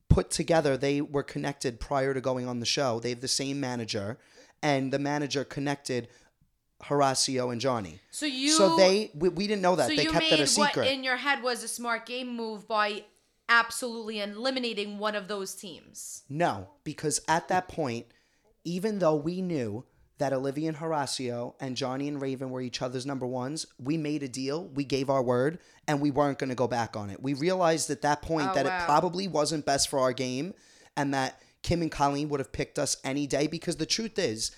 put 0.09 0.31
together, 0.31 0.77
they 0.77 0.99
were 1.01 1.23
connected 1.23 1.79
prior 1.79 2.13
to 2.13 2.21
going 2.21 2.47
on 2.47 2.59
the 2.59 2.65
show. 2.65 2.99
They 2.99 3.09
have 3.09 3.21
the 3.21 3.27
same 3.27 3.59
manager, 3.59 4.17
and 4.61 4.91
the 4.91 4.99
manager 4.99 5.43
connected 5.43 6.07
Horacio 6.83 7.51
and 7.51 7.61
Johnny. 7.61 7.99
So 8.11 8.25
you 8.25 8.51
So 8.51 8.75
they 8.77 9.11
we, 9.15 9.29
we 9.29 9.47
didn't 9.47 9.61
know 9.61 9.75
that. 9.75 9.89
So 9.89 9.95
they 9.95 10.05
kept 10.05 10.25
it 10.31 10.39
a 10.39 10.47
secret. 10.47 10.77
what 10.77 10.87
in 10.87 11.03
your 11.03 11.17
head 11.17 11.41
was 11.41 11.63
a 11.63 11.67
smart 11.67 12.05
game 12.05 12.35
move 12.35 12.67
by 12.67 13.03
absolutely 13.53 14.19
eliminating 14.19 14.97
one 14.97 15.15
of 15.15 15.27
those 15.27 15.53
teams. 15.53 16.23
No, 16.29 16.69
because 16.83 17.19
at 17.27 17.47
that 17.49 17.67
point, 17.67 18.07
even 18.63 18.99
though 18.99 19.15
we 19.15 19.41
knew 19.41 19.85
that 20.17 20.33
Olivia 20.33 20.69
and 20.69 20.77
Horacio 20.77 21.53
and 21.59 21.75
Johnny 21.75 22.07
and 22.07 22.21
Raven 22.21 22.49
were 22.49 22.61
each 22.61 22.81
other's 22.81 23.05
number 23.05 23.25
ones, 23.27 23.65
we 23.77 23.97
made 23.97 24.23
a 24.23 24.27
deal, 24.27 24.65
we 24.69 24.83
gave 24.85 25.09
our 25.09 25.21
word, 25.21 25.59
and 25.87 26.01
we 26.01 26.11
weren't 26.11 26.39
going 26.39 26.49
to 26.49 26.55
go 26.55 26.67
back 26.67 26.95
on 26.95 27.09
it. 27.09 27.21
We 27.21 27.33
realized 27.33 27.89
at 27.89 28.01
that 28.03 28.21
point 28.21 28.49
Oh, 28.51 28.53
that 28.55 28.65
wow. 28.65 28.77
it 28.77 28.85
probably 28.85 29.27
wasn't 29.27 29.65
best 29.65 29.89
for 29.89 29.99
our 29.99 30.13
game 30.13 30.53
and 30.95 31.13
that 31.13 31.41
Kim 31.61 31.81
and 31.81 31.91
Colleen 31.91 32.29
would 32.29 32.39
have 32.39 32.51
picked 32.51 32.79
us 32.79 32.97
any 33.03 33.27
day 33.27 33.47
because 33.47 33.77
the 33.77 33.85
truth 33.85 34.17
is, 34.17 34.51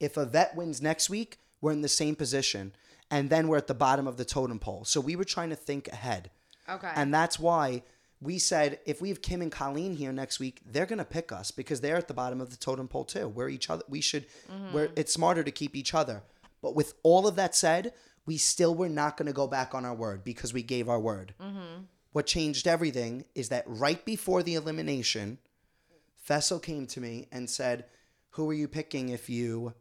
if 0.00 0.16
a 0.16 0.24
vet 0.26 0.54
wins 0.56 0.82
next 0.82 1.08
week, 1.10 1.38
we're 1.60 1.72
in 1.72 1.82
the 1.82 1.88
same 1.88 2.14
position. 2.14 2.72
And 3.10 3.30
then 3.30 3.48
we're 3.48 3.56
at 3.58 3.68
the 3.68 3.74
bottom 3.74 4.06
of 4.06 4.16
the 4.16 4.24
totem 4.24 4.58
pole. 4.58 4.84
So 4.84 5.00
we 5.00 5.16
were 5.16 5.24
trying 5.24 5.50
to 5.50 5.56
think 5.56 5.88
ahead. 5.88 6.30
Okay. 6.68 6.90
And 6.94 7.14
that's 7.14 7.38
why 7.38 7.82
we 8.20 8.38
said 8.38 8.80
if 8.86 9.00
we 9.02 9.08
have 9.10 9.20
Kim 9.22 9.42
and 9.42 9.52
Colleen 9.52 9.94
here 9.94 10.12
next 10.12 10.40
week, 10.40 10.60
they're 10.64 10.86
gonna 10.86 11.04
pick 11.04 11.32
us 11.32 11.50
because 11.50 11.80
they're 11.80 11.96
at 11.96 12.08
the 12.08 12.14
bottom 12.14 12.40
of 12.40 12.50
the 12.50 12.56
totem 12.56 12.88
pole 12.88 13.04
too. 13.04 13.28
We're 13.28 13.48
each 13.48 13.68
other. 13.70 13.84
We 13.88 14.00
should. 14.00 14.26
We're. 14.72 14.88
It's 14.96 15.12
smarter 15.12 15.42
to 15.44 15.50
keep 15.50 15.76
each 15.76 15.94
other. 15.94 16.22
But 16.62 16.74
with 16.74 16.94
all 17.02 17.26
of 17.26 17.36
that 17.36 17.54
said, 17.54 17.92
we 18.24 18.38
still 18.38 18.74
were 18.74 18.88
not 18.88 19.16
gonna 19.16 19.32
go 19.32 19.46
back 19.46 19.74
on 19.74 19.84
our 19.84 19.94
word 19.94 20.24
because 20.24 20.52
we 20.54 20.62
gave 20.62 20.88
our 20.88 21.00
word. 21.00 21.34
What 22.12 22.26
changed 22.26 22.66
everything 22.66 23.26
is 23.34 23.50
that 23.50 23.64
right 23.66 24.02
before 24.04 24.42
the 24.42 24.54
elimination, 24.54 25.38
Fessel 26.16 26.58
came 26.58 26.86
to 26.86 27.00
me 27.00 27.28
and 27.30 27.48
said, 27.50 27.84
"Who 28.30 28.48
are 28.50 28.54
you 28.54 28.66
picking 28.68 29.10
if 29.10 29.28
you 29.28 29.74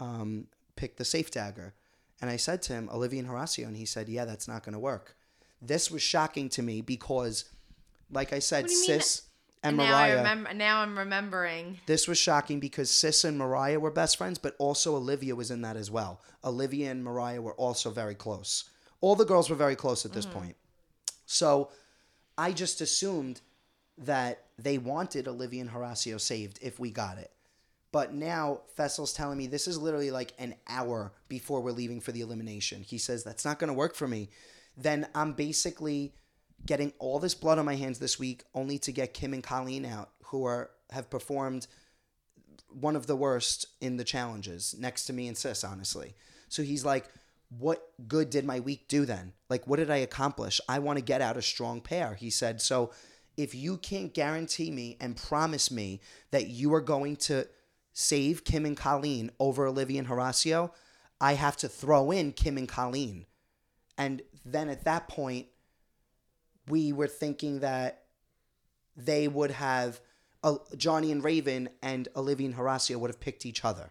um, 0.00 0.46
pick 0.76 0.96
the 0.96 1.04
safe 1.04 1.30
dagger?" 1.30 1.74
And 2.20 2.30
I 2.30 2.36
said 2.36 2.62
to 2.62 2.72
him, 2.72 2.88
"Olivia 2.90 3.20
and 3.20 3.28
Horacio," 3.28 3.66
and 3.66 3.76
he 3.76 3.84
said, 3.84 4.08
"Yeah, 4.08 4.24
that's 4.24 4.48
not 4.48 4.64
going 4.64 4.72
to 4.72 4.78
work." 4.78 5.16
This 5.60 5.90
was 5.90 6.02
shocking 6.02 6.48
to 6.50 6.62
me 6.62 6.80
because, 6.80 7.44
like 8.12 8.32
I 8.32 8.38
said, 8.38 8.64
What 8.64 8.70
do 8.70 8.74
you? 8.74 8.84
Sis 8.84 9.22
and 9.62 9.76
now 9.76 9.84
I 9.84 10.08
Mariah. 10.08 10.16
remember. 10.16 10.54
Now 10.54 10.80
I'm 10.80 10.98
remembering. 10.98 11.78
This 11.86 12.08
was 12.08 12.18
shocking 12.18 12.58
because 12.58 12.90
Sis 12.90 13.24
and 13.24 13.38
Mariah 13.38 13.78
were 13.78 13.90
best 13.90 14.16
friends, 14.16 14.38
but 14.38 14.56
also 14.58 14.96
Olivia 14.96 15.36
was 15.36 15.50
in 15.50 15.62
that 15.62 15.76
as 15.76 15.90
well. 15.90 16.20
Olivia 16.44 16.90
and 16.90 17.04
Mariah 17.04 17.40
were 17.40 17.54
also 17.54 17.90
very 17.90 18.14
close. 18.14 18.64
All 19.00 19.14
the 19.14 19.24
girls 19.24 19.48
were 19.48 19.56
very 19.56 19.76
close 19.76 20.04
at 20.04 20.12
this 20.12 20.26
mm. 20.26 20.32
point. 20.32 20.56
So 21.26 21.70
I 22.36 22.52
just 22.52 22.80
assumed 22.80 23.40
that 23.98 24.46
they 24.58 24.78
wanted 24.78 25.28
Olivia 25.28 25.60
and 25.60 25.70
Horacio 25.70 26.20
saved 26.20 26.58
if 26.60 26.80
we 26.80 26.90
got 26.90 27.18
it. 27.18 27.30
But 27.92 28.14
now 28.14 28.62
Fessel's 28.74 29.12
telling 29.12 29.38
me 29.38 29.46
this 29.46 29.68
is 29.68 29.78
literally 29.78 30.10
like 30.10 30.32
an 30.38 30.54
hour 30.66 31.12
before 31.28 31.60
we're 31.60 31.72
leaving 31.72 32.00
for 32.00 32.10
the 32.10 32.22
elimination. 32.22 32.82
He 32.82 32.98
says 32.98 33.22
that's 33.22 33.44
not 33.44 33.58
going 33.58 33.68
to 33.68 33.74
work 33.74 33.94
for 33.94 34.08
me. 34.08 34.30
Then 34.76 35.06
I'm 35.14 35.34
basically 35.34 36.14
getting 36.66 36.92
all 36.98 37.18
this 37.18 37.34
blood 37.34 37.58
on 37.58 37.64
my 37.64 37.76
hands 37.76 37.98
this 37.98 38.18
week, 38.18 38.44
only 38.54 38.78
to 38.80 38.92
get 38.92 39.14
Kim 39.14 39.34
and 39.34 39.42
Colleen 39.42 39.84
out, 39.84 40.10
who 40.24 40.44
are 40.44 40.70
have 40.90 41.10
performed 41.10 41.66
one 42.68 42.96
of 42.96 43.06
the 43.06 43.16
worst 43.16 43.66
in 43.80 43.96
the 43.96 44.04
challenges 44.04 44.74
next 44.78 45.04
to 45.06 45.12
me 45.12 45.28
and 45.28 45.36
Sis, 45.36 45.64
honestly. 45.64 46.14
So 46.48 46.62
he's 46.62 46.84
like, 46.84 47.06
What 47.58 47.82
good 48.08 48.30
did 48.30 48.44
my 48.44 48.60
week 48.60 48.88
do 48.88 49.04
then? 49.04 49.32
Like, 49.48 49.66
what 49.66 49.78
did 49.78 49.90
I 49.90 49.96
accomplish? 49.96 50.60
I 50.68 50.78
want 50.78 50.98
to 50.98 51.04
get 51.04 51.20
out 51.20 51.36
a 51.36 51.42
strong 51.42 51.80
pair. 51.80 52.14
He 52.14 52.30
said, 52.30 52.60
So 52.60 52.92
if 53.36 53.54
you 53.54 53.78
can't 53.78 54.12
guarantee 54.14 54.70
me 54.70 54.96
and 55.00 55.16
promise 55.16 55.70
me 55.70 56.00
that 56.30 56.48
you 56.48 56.72
are 56.74 56.80
going 56.80 57.16
to 57.16 57.46
save 57.92 58.44
Kim 58.44 58.66
and 58.66 58.76
Colleen 58.76 59.30
over 59.38 59.66
Olivia 59.66 59.98
and 59.98 60.08
Horacio, 60.08 60.70
I 61.20 61.34
have 61.34 61.56
to 61.58 61.68
throw 61.68 62.10
in 62.10 62.32
Kim 62.32 62.58
and 62.58 62.68
Colleen. 62.68 63.26
And 63.96 64.22
then 64.44 64.68
at 64.68 64.84
that 64.84 65.08
point, 65.08 65.46
we 66.72 66.90
were 66.90 67.06
thinking 67.06 67.60
that 67.60 68.04
they 68.96 69.28
would 69.28 69.50
have 69.50 70.00
uh, 70.42 70.54
Johnny 70.74 71.12
and 71.12 71.22
Raven 71.22 71.68
and 71.82 72.08
Olivia 72.16 72.46
and 72.46 72.56
Horacio 72.56 72.96
would 72.96 73.10
have 73.10 73.20
picked 73.20 73.44
each 73.44 73.62
other. 73.62 73.90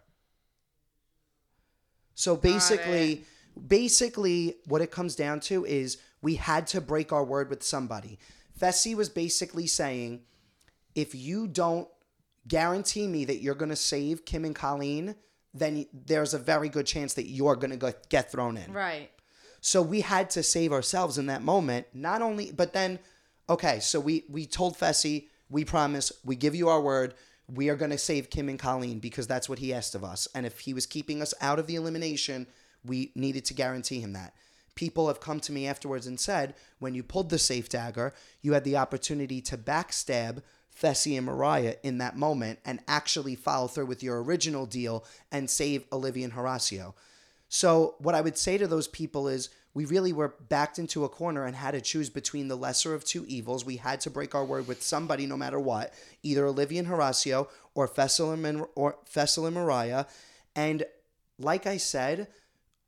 So 2.14 2.34
basically, 2.34 3.24
basically, 3.68 4.56
what 4.66 4.82
it 4.82 4.90
comes 4.90 5.14
down 5.14 5.38
to 5.42 5.64
is 5.64 5.98
we 6.22 6.34
had 6.34 6.66
to 6.68 6.80
break 6.80 7.12
our 7.12 7.22
word 7.22 7.50
with 7.50 7.62
somebody. 7.62 8.18
Fessy 8.60 8.96
was 8.96 9.08
basically 9.08 9.68
saying, 9.68 10.22
if 10.96 11.14
you 11.14 11.46
don't 11.46 11.86
guarantee 12.48 13.06
me 13.06 13.24
that 13.26 13.40
you're 13.40 13.54
going 13.54 13.68
to 13.68 13.76
save 13.76 14.24
Kim 14.24 14.44
and 14.44 14.56
Colleen, 14.56 15.14
then 15.54 15.86
there's 15.92 16.34
a 16.34 16.38
very 16.38 16.68
good 16.68 16.86
chance 16.86 17.14
that 17.14 17.28
you're 17.28 17.54
going 17.54 17.78
to 17.78 17.94
get 18.08 18.32
thrown 18.32 18.56
in. 18.56 18.72
Right. 18.72 19.11
So 19.62 19.80
we 19.80 20.00
had 20.00 20.28
to 20.30 20.42
save 20.42 20.72
ourselves 20.72 21.16
in 21.16 21.26
that 21.26 21.42
moment. 21.42 21.86
Not 21.94 22.20
only, 22.20 22.50
but 22.50 22.72
then, 22.72 22.98
okay, 23.48 23.78
so 23.80 24.00
we 24.00 24.24
we 24.28 24.44
told 24.44 24.76
Fessy, 24.76 25.28
we 25.48 25.64
promise, 25.64 26.12
we 26.24 26.34
give 26.34 26.54
you 26.54 26.68
our 26.68 26.80
word, 26.80 27.14
we 27.48 27.68
are 27.68 27.76
going 27.76 27.92
to 27.92 27.98
save 27.98 28.28
Kim 28.28 28.48
and 28.48 28.58
Colleen 28.58 28.98
because 28.98 29.26
that's 29.26 29.48
what 29.48 29.60
he 29.60 29.72
asked 29.72 29.94
of 29.94 30.02
us. 30.02 30.26
And 30.34 30.44
if 30.44 30.60
he 30.60 30.74
was 30.74 30.84
keeping 30.84 31.22
us 31.22 31.32
out 31.40 31.60
of 31.60 31.68
the 31.68 31.76
elimination, 31.76 32.48
we 32.84 33.12
needed 33.14 33.44
to 33.46 33.54
guarantee 33.54 34.00
him 34.00 34.12
that. 34.14 34.34
People 34.74 35.06
have 35.06 35.20
come 35.20 35.38
to 35.40 35.52
me 35.52 35.66
afterwards 35.66 36.06
and 36.06 36.18
said, 36.18 36.54
when 36.80 36.94
you 36.94 37.04
pulled 37.04 37.30
the 37.30 37.38
safe 37.38 37.68
dagger, 37.68 38.12
you 38.40 38.54
had 38.54 38.64
the 38.64 38.76
opportunity 38.76 39.40
to 39.42 39.56
backstab 39.56 40.42
Fessy 40.74 41.16
and 41.16 41.26
Mariah 41.26 41.76
in 41.84 41.98
that 41.98 42.16
moment 42.16 42.58
and 42.64 42.80
actually 42.88 43.36
follow 43.36 43.68
through 43.68 43.86
with 43.86 44.02
your 44.02 44.22
original 44.22 44.66
deal 44.66 45.04
and 45.30 45.48
save 45.48 45.84
Olivia 45.92 46.24
and 46.24 46.32
Horacio. 46.32 46.94
So, 47.54 47.96
what 47.98 48.14
I 48.14 48.22
would 48.22 48.38
say 48.38 48.56
to 48.56 48.66
those 48.66 48.88
people 48.88 49.28
is 49.28 49.50
we 49.74 49.84
really 49.84 50.14
were 50.14 50.36
backed 50.48 50.78
into 50.78 51.04
a 51.04 51.10
corner 51.10 51.44
and 51.44 51.54
had 51.54 51.72
to 51.72 51.82
choose 51.82 52.08
between 52.08 52.48
the 52.48 52.56
lesser 52.56 52.94
of 52.94 53.04
two 53.04 53.26
evils. 53.28 53.62
We 53.62 53.76
had 53.76 54.00
to 54.00 54.10
break 54.10 54.34
our 54.34 54.42
word 54.42 54.66
with 54.66 54.82
somebody 54.82 55.26
no 55.26 55.36
matter 55.36 55.60
what, 55.60 55.92
either 56.22 56.46
Olivia 56.46 56.78
and 56.78 56.88
Horacio 56.88 57.48
or 57.74 57.86
Fessel 57.86 58.32
and, 58.32 58.64
or 58.74 58.96
Fessel 59.04 59.44
and 59.44 59.54
Mariah. 59.54 60.06
And 60.56 60.84
like 61.38 61.66
I 61.66 61.76
said, 61.76 62.28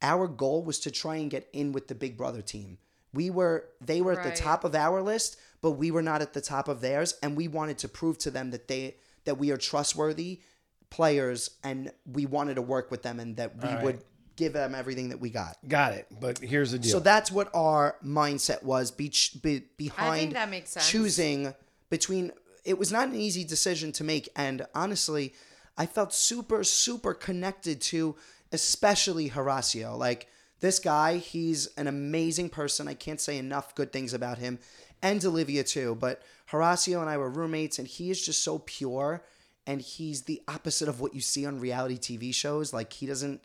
our 0.00 0.26
goal 0.26 0.64
was 0.64 0.78
to 0.80 0.90
try 0.90 1.16
and 1.16 1.30
get 1.30 1.46
in 1.52 1.72
with 1.72 1.88
the 1.88 1.94
Big 1.94 2.16
Brother 2.16 2.40
team. 2.40 2.78
We 3.12 3.28
were 3.28 3.66
they 3.82 4.00
were 4.00 4.18
at 4.18 4.24
the 4.24 4.42
top 4.42 4.64
of 4.64 4.74
our 4.74 5.02
list, 5.02 5.36
but 5.60 5.72
we 5.72 5.90
were 5.90 6.00
not 6.00 6.22
at 6.22 6.32
the 6.32 6.40
top 6.40 6.68
of 6.68 6.80
theirs, 6.80 7.18
and 7.22 7.36
we 7.36 7.48
wanted 7.48 7.76
to 7.78 7.88
prove 7.88 8.16
to 8.20 8.30
them 8.30 8.50
that 8.52 8.68
they 8.68 8.96
that 9.26 9.36
we 9.36 9.50
are 9.50 9.58
trustworthy 9.58 10.40
players, 10.88 11.50
and 11.62 11.92
we 12.10 12.24
wanted 12.24 12.54
to 12.54 12.62
work 12.62 12.90
with 12.90 13.02
them, 13.02 13.20
and 13.20 13.36
that 13.36 13.62
we 13.62 13.68
All 13.68 13.74
right. 13.74 13.84
would 13.84 14.04
give 14.36 14.52
them 14.52 14.74
everything 14.74 15.10
that 15.10 15.20
we 15.20 15.30
got. 15.30 15.56
Got 15.66 15.92
it. 15.92 16.06
But 16.20 16.38
here's 16.38 16.72
the 16.72 16.78
deal. 16.78 16.92
So 16.92 17.00
that's 17.00 17.30
what 17.30 17.50
our 17.54 17.96
mindset 18.04 18.62
was 18.62 18.90
be, 18.90 19.12
be, 19.42 19.62
behind 19.76 20.32
that 20.32 20.50
makes 20.50 20.70
sense. 20.70 20.88
choosing 20.88 21.54
between. 21.90 22.32
It 22.64 22.78
was 22.78 22.90
not 22.90 23.08
an 23.08 23.16
easy 23.16 23.44
decision 23.44 23.92
to 23.92 24.04
make, 24.04 24.28
and 24.36 24.66
honestly, 24.74 25.34
I 25.76 25.86
felt 25.86 26.14
super 26.14 26.64
super 26.64 27.12
connected 27.12 27.80
to, 27.82 28.16
especially 28.52 29.30
Horacio. 29.30 29.96
Like 29.98 30.28
this 30.60 30.78
guy, 30.78 31.18
he's 31.18 31.66
an 31.76 31.86
amazing 31.86 32.48
person. 32.48 32.88
I 32.88 32.94
can't 32.94 33.20
say 33.20 33.36
enough 33.36 33.74
good 33.74 33.92
things 33.92 34.14
about 34.14 34.38
him, 34.38 34.58
and 35.02 35.22
Olivia 35.24 35.62
too. 35.62 35.94
But 35.94 36.22
Horacio 36.50 37.00
and 37.00 37.10
I 37.10 37.18
were 37.18 37.30
roommates, 37.30 37.78
and 37.78 37.86
he 37.86 38.10
is 38.10 38.24
just 38.24 38.42
so 38.42 38.60
pure, 38.60 39.22
and 39.66 39.80
he's 39.82 40.22
the 40.22 40.40
opposite 40.48 40.88
of 40.88 41.00
what 41.00 41.14
you 41.14 41.20
see 41.20 41.44
on 41.44 41.60
reality 41.60 41.98
TV 41.98 42.34
shows. 42.34 42.72
Like 42.72 42.94
he 42.94 43.06
doesn't 43.06 43.42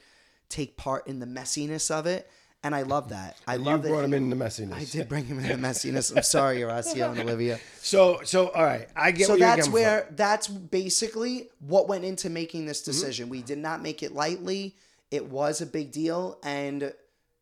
take 0.50 0.76
part 0.78 1.08
in 1.08 1.20
the 1.20 1.26
messiness 1.26 1.90
of 1.92 2.06
it. 2.06 2.30
And 2.62 2.76
I 2.76 2.82
love 2.82 3.10
that. 3.10 3.38
I 3.48 3.56
you 3.56 3.62
love 3.62 3.84
that. 3.84 3.88
brought 3.90 4.04
him 4.04 4.14
in 4.14 4.30
the 4.30 4.36
messiness. 4.36 4.74
I 4.74 4.84
did 4.84 5.08
bring 5.08 5.24
him 5.26 5.40
in 5.40 5.48
the 5.48 5.68
messiness. 5.68 6.14
I'm 6.14 6.24
sorry, 6.24 6.58
Horacio 6.58 7.12
and 7.12 7.20
Olivia. 7.22 7.58
So 7.82 8.20
so 8.26 8.50
all 8.50 8.66
right, 8.66 8.90
I 8.98 9.12
get 9.12 9.28
So 9.28 9.38
that's 9.38 9.70
where 9.70 10.02
from. 10.02 10.16
that's 10.18 10.48
basically 10.50 11.50
what 11.60 11.88
went 11.88 12.04
into 12.04 12.30
making 12.30 12.66
this 12.66 12.82
Mm-hmm. 12.82 12.92
decision. 12.92 13.30
We 13.30 13.42
did 13.44 13.60
not 13.60 13.82
make 13.82 14.04
it 14.04 14.14
lightly. 14.14 14.76
It 15.10 15.28
was 15.30 15.62
a 15.62 15.66
big 15.66 15.92
deal, 15.94 16.38
and 16.44 16.94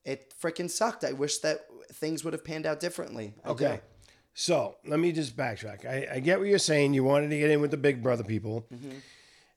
it 0.06 0.34
freaking 0.40 0.70
sucked. 0.70 1.04
I 1.04 1.14
wish 1.14 1.40
that 1.40 1.66
things 1.94 2.24
would 2.24 2.34
have 2.34 2.46
panned 2.46 2.68
out 2.68 2.80
differently. 2.80 3.34
I 3.44 3.48
do. 3.48 3.54
Okay. 3.54 3.80
So 4.36 4.76
let 4.86 5.00
me 5.00 5.12
just 5.14 5.36
backtrack. 5.36 5.84
I, 5.84 6.08
I 6.18 6.20
get 6.20 6.38
what 6.38 6.48
you're 6.48 6.60
saying. 6.60 6.94
You 6.94 7.04
wanted 7.04 7.32
to 7.32 7.40
get 7.40 7.50
in 7.50 7.60
with 7.60 7.72
the 7.72 7.78
Big 7.78 8.04
Brother 8.04 8.24
people, 8.24 8.68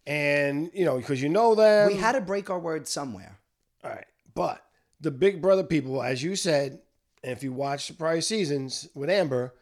and 0.06 0.70
you 0.72 0.84
know 0.86 0.96
because 0.96 1.20
you 1.22 1.28
know 1.28 1.54
them. 1.54 1.88
Mm-hmm. 1.88 1.96
We 1.96 2.00
had 2.00 2.12
to 2.12 2.20
break 2.22 2.48
our 2.50 2.58
word 2.58 2.88
somewhere. 2.88 3.36
All 3.84 3.90
right. 3.90 4.06
But 4.34 4.64
the 5.00 5.10
Big 5.10 5.40
Brother 5.40 5.64
people, 5.64 6.02
as 6.02 6.22
you 6.22 6.36
said, 6.36 6.80
and 7.22 7.32
if 7.32 7.42
you 7.42 7.52
watch 7.52 7.88
the 7.88 7.94
prior 7.94 8.20
seasons 8.20 8.88
with 8.94 9.10
Amber, 9.10 9.54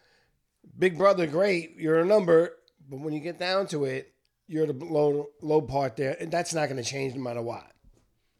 Big 0.78 0.96
Brother, 0.96 1.26
great, 1.26 1.76
you're 1.76 2.00
a 2.00 2.04
number, 2.04 2.54
but 2.88 3.00
when 3.00 3.12
you 3.12 3.20
get 3.20 3.38
down 3.38 3.66
to 3.68 3.84
it, 3.84 4.12
you're 4.46 4.66
the 4.66 4.72
low 4.84 5.28
low 5.42 5.60
part 5.60 5.96
there, 5.96 6.16
and 6.20 6.30
that's 6.30 6.54
not 6.54 6.68
going 6.68 6.82
to 6.82 6.88
change 6.88 7.14
no 7.14 7.20
matter 7.20 7.42
what. 7.42 7.70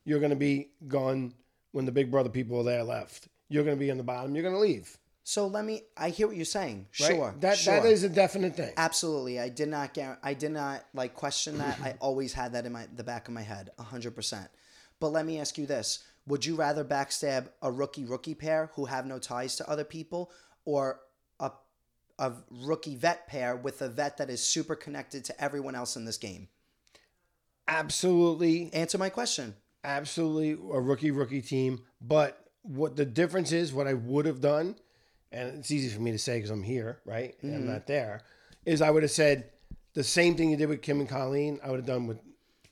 You're 0.05 0.21
going 0.21 0.31
to 0.31 0.37
be 0.37 0.71
gone 0.87 1.35
when 1.73 1.85
the 1.85 1.93
Big 1.93 2.11
Brother 2.11 2.31
people 2.31 2.59
are 2.61 2.65
there 2.65 2.83
left. 2.83 3.29
You're 3.49 3.65
going 3.65 3.77
to 3.77 3.81
be 3.81 3.91
on 3.91 3.99
the 3.99 4.03
bottom. 4.03 4.35
You're 4.35 4.43
going 4.43 4.55
to 4.55 4.61
leave. 4.61 4.97
So 5.23 5.47
let 5.47 5.65
me. 5.67 5.83
I 5.95 6.09
hear 6.09 6.27
what 6.27 6.37
you're 6.37 6.47
saying. 6.47 6.87
Right? 6.99 7.11
Sure. 7.11 7.35
That 7.41 7.59
sure. 7.59 7.75
that 7.75 7.85
is 7.85 8.03
a 8.03 8.09
definite 8.09 8.57
thing. 8.57 8.73
Absolutely. 8.79 9.39
I 9.39 9.51
did 9.51 9.69
not 9.69 9.97
I 10.23 10.33
did 10.33 10.53
not 10.53 10.85
like 10.95 11.15
question 11.15 11.59
that. 11.59 11.79
I 11.83 11.95
always 12.01 12.33
had 12.33 12.55
that 12.55 12.65
in 12.65 12.73
my 12.73 12.87
the 12.97 13.05
back 13.05 13.29
of 13.29 13.35
my 13.35 13.43
head, 13.43 13.69
100%. 13.79 14.49
But 15.01 15.09
let 15.09 15.27
me 15.27 15.39
ask 15.39 15.59
you 15.59 15.67
this. 15.67 16.05
Would 16.27 16.45
you 16.45 16.57
rather 16.57 16.85
backstab 16.85 17.49
a 17.63 17.73
rookie 17.73 18.05
rookie 18.05 18.35
pair 18.35 18.71
who 18.75 18.85
have 18.85 19.07
no 19.07 19.19
ties 19.19 19.57
to 19.57 19.69
other 19.69 19.85
people 19.85 20.31
or 20.65 21.01
a 21.41 21.51
a 22.19 22.33
rookie 22.51 22.97
vet 22.97 23.27
pair 23.27 23.57
with 23.57 23.81
a 23.81 23.89
vet 23.89 24.19
that 24.19 24.29
is 24.29 24.43
super 24.43 24.75
connected 24.75 25.25
to 25.25 25.43
everyone 25.43 25.75
else 25.75 25.97
in 25.97 26.05
this 26.05 26.19
game? 26.19 26.49
Absolutely, 27.67 28.73
Answer 28.73 28.99
my 28.99 29.11
question. 29.11 29.55
absolutely 29.85 30.53
a 30.53 30.81
rookie 30.81 31.11
rookie 31.11 31.43
team. 31.43 31.83
But 32.01 32.43
what 32.63 32.97
the 32.97 33.05
difference 33.05 33.53
is, 33.53 33.73
what 33.73 33.87
I 33.87 33.95
would 33.95 34.27
have 34.27 34.41
done, 34.41 34.77
and 35.33 35.59
it's 35.59 35.71
easy 35.71 35.95
for 35.95 36.01
me 36.01 36.13
to 36.13 36.19
say 36.19 36.37
because 36.37 36.51
I'm 36.51 36.63
here, 36.63 37.01
right? 37.05 37.37
And 37.43 37.55
I'm 37.55 37.61
mm-hmm. 37.61 37.73
not 37.73 37.87
there. 37.87 38.23
Is 38.65 38.83
I 38.83 38.91
would 38.91 39.03
have 39.03 39.13
said 39.13 39.51
the 39.95 40.05
same 40.05 40.37
thing 40.37 40.51
you 40.51 40.57
did 40.57 40.69
with 40.69 40.83
Kim 40.83 41.01
and 41.01 41.09
Colleen. 41.09 41.61
I 41.63 41.71
would 41.71 41.81
have 41.81 41.87
done 41.87 42.07
with 42.07 42.19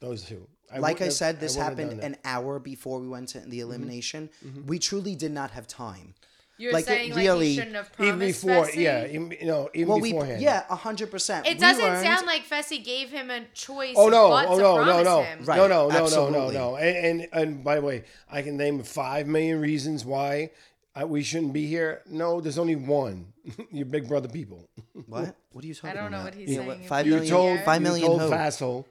those 0.01 0.23
two. 0.23 0.47
Like 0.79 1.01
I 1.01 1.05
have- 1.05 1.13
said, 1.13 1.41
this 1.41 1.57
wouldn't 1.57 1.79
happened 1.79 2.01
an 2.03 2.17
hour 2.25 2.59
before 2.59 2.99
we 3.01 3.09
went 3.09 3.29
to 3.31 3.41
the 3.41 3.47
mm-hmm. 3.47 3.61
elimination. 3.61 4.31
Mm-hmm. 4.45 4.67
We 4.67 4.79
truly 4.79 5.15
did 5.15 5.33
not 5.33 5.51
have 5.53 5.67
time. 5.67 6.15
You're 6.59 6.73
Like, 6.73 6.85
it 6.85 6.87
saying 6.87 7.11
like 7.11 7.19
really- 7.19 7.49
he 7.49 7.55
shouldn't 7.57 7.77
have 7.77 7.91
even 7.99 8.09
promised 8.13 8.43
before, 8.47 8.65
Fessy? 8.65 8.77
yeah, 8.77 9.07
even, 9.07 9.31
you 9.39 9.47
know, 9.47 9.69
even 9.75 9.89
well, 9.89 10.01
we 10.01 10.13
beforehand. 10.13 10.41
yeah, 10.41 10.63
hundred 10.75 11.11
percent. 11.11 11.47
It 11.47 11.59
doesn't 11.59 12.03
sound 12.03 12.27
like 12.27 12.49
Fessy 12.49 12.83
gave 12.83 13.11
him 13.11 13.31
a 13.31 13.45
choice. 13.53 13.95
Oh 13.95 14.09
no! 14.09 14.31
but 14.31 14.47
Oh 14.49 14.57
to 14.57 14.63
no! 14.63 14.77
No! 14.77 14.85
promise 14.85 15.05
No! 15.05 15.23
him. 15.23 15.45
No! 15.45 15.67
No! 15.69 15.89
No! 15.89 16.09
No! 16.09 16.31
No! 16.31 16.51
No! 16.51 16.77
And, 16.77 16.97
and 17.21 17.29
and 17.33 17.63
by 17.65 17.75
the 17.75 17.83
way, 17.83 18.05
I 18.31 18.41
can 18.41 18.57
name 18.57 18.83
five 18.85 19.27
million 19.27 19.61
reasons 19.61 20.07
why 20.07 20.51
I, 20.95 21.05
we 21.05 21.23
shouldn't 21.23 21.53
be 21.53 21.67
here. 21.67 22.01
No, 22.07 22.41
there's 22.41 22.57
only 22.57 22.77
one. 22.77 23.35
you 23.71 23.85
Big 23.85 24.09
Brother 24.09 24.29
people. 24.29 24.67
What? 25.07 25.37
What 25.53 25.63
are 25.63 25.69
you 25.69 25.75
talking 25.75 25.91
about? 25.91 25.99
I 25.99 26.03
don't 26.03 26.11
know 26.11 26.17
about? 26.21 26.25
what 26.25 26.35
he's 26.37 26.49
You 26.49 26.57
saying. 26.57 26.67
what, 26.69 26.79
If 26.79 26.89
Five 26.89 27.07
you 27.07 27.13
million. 27.17 27.31
told 27.31 27.61
five 27.61 27.83
million. 27.83 28.01
You 28.13 28.19
told 28.19 28.23
who? 28.23 28.85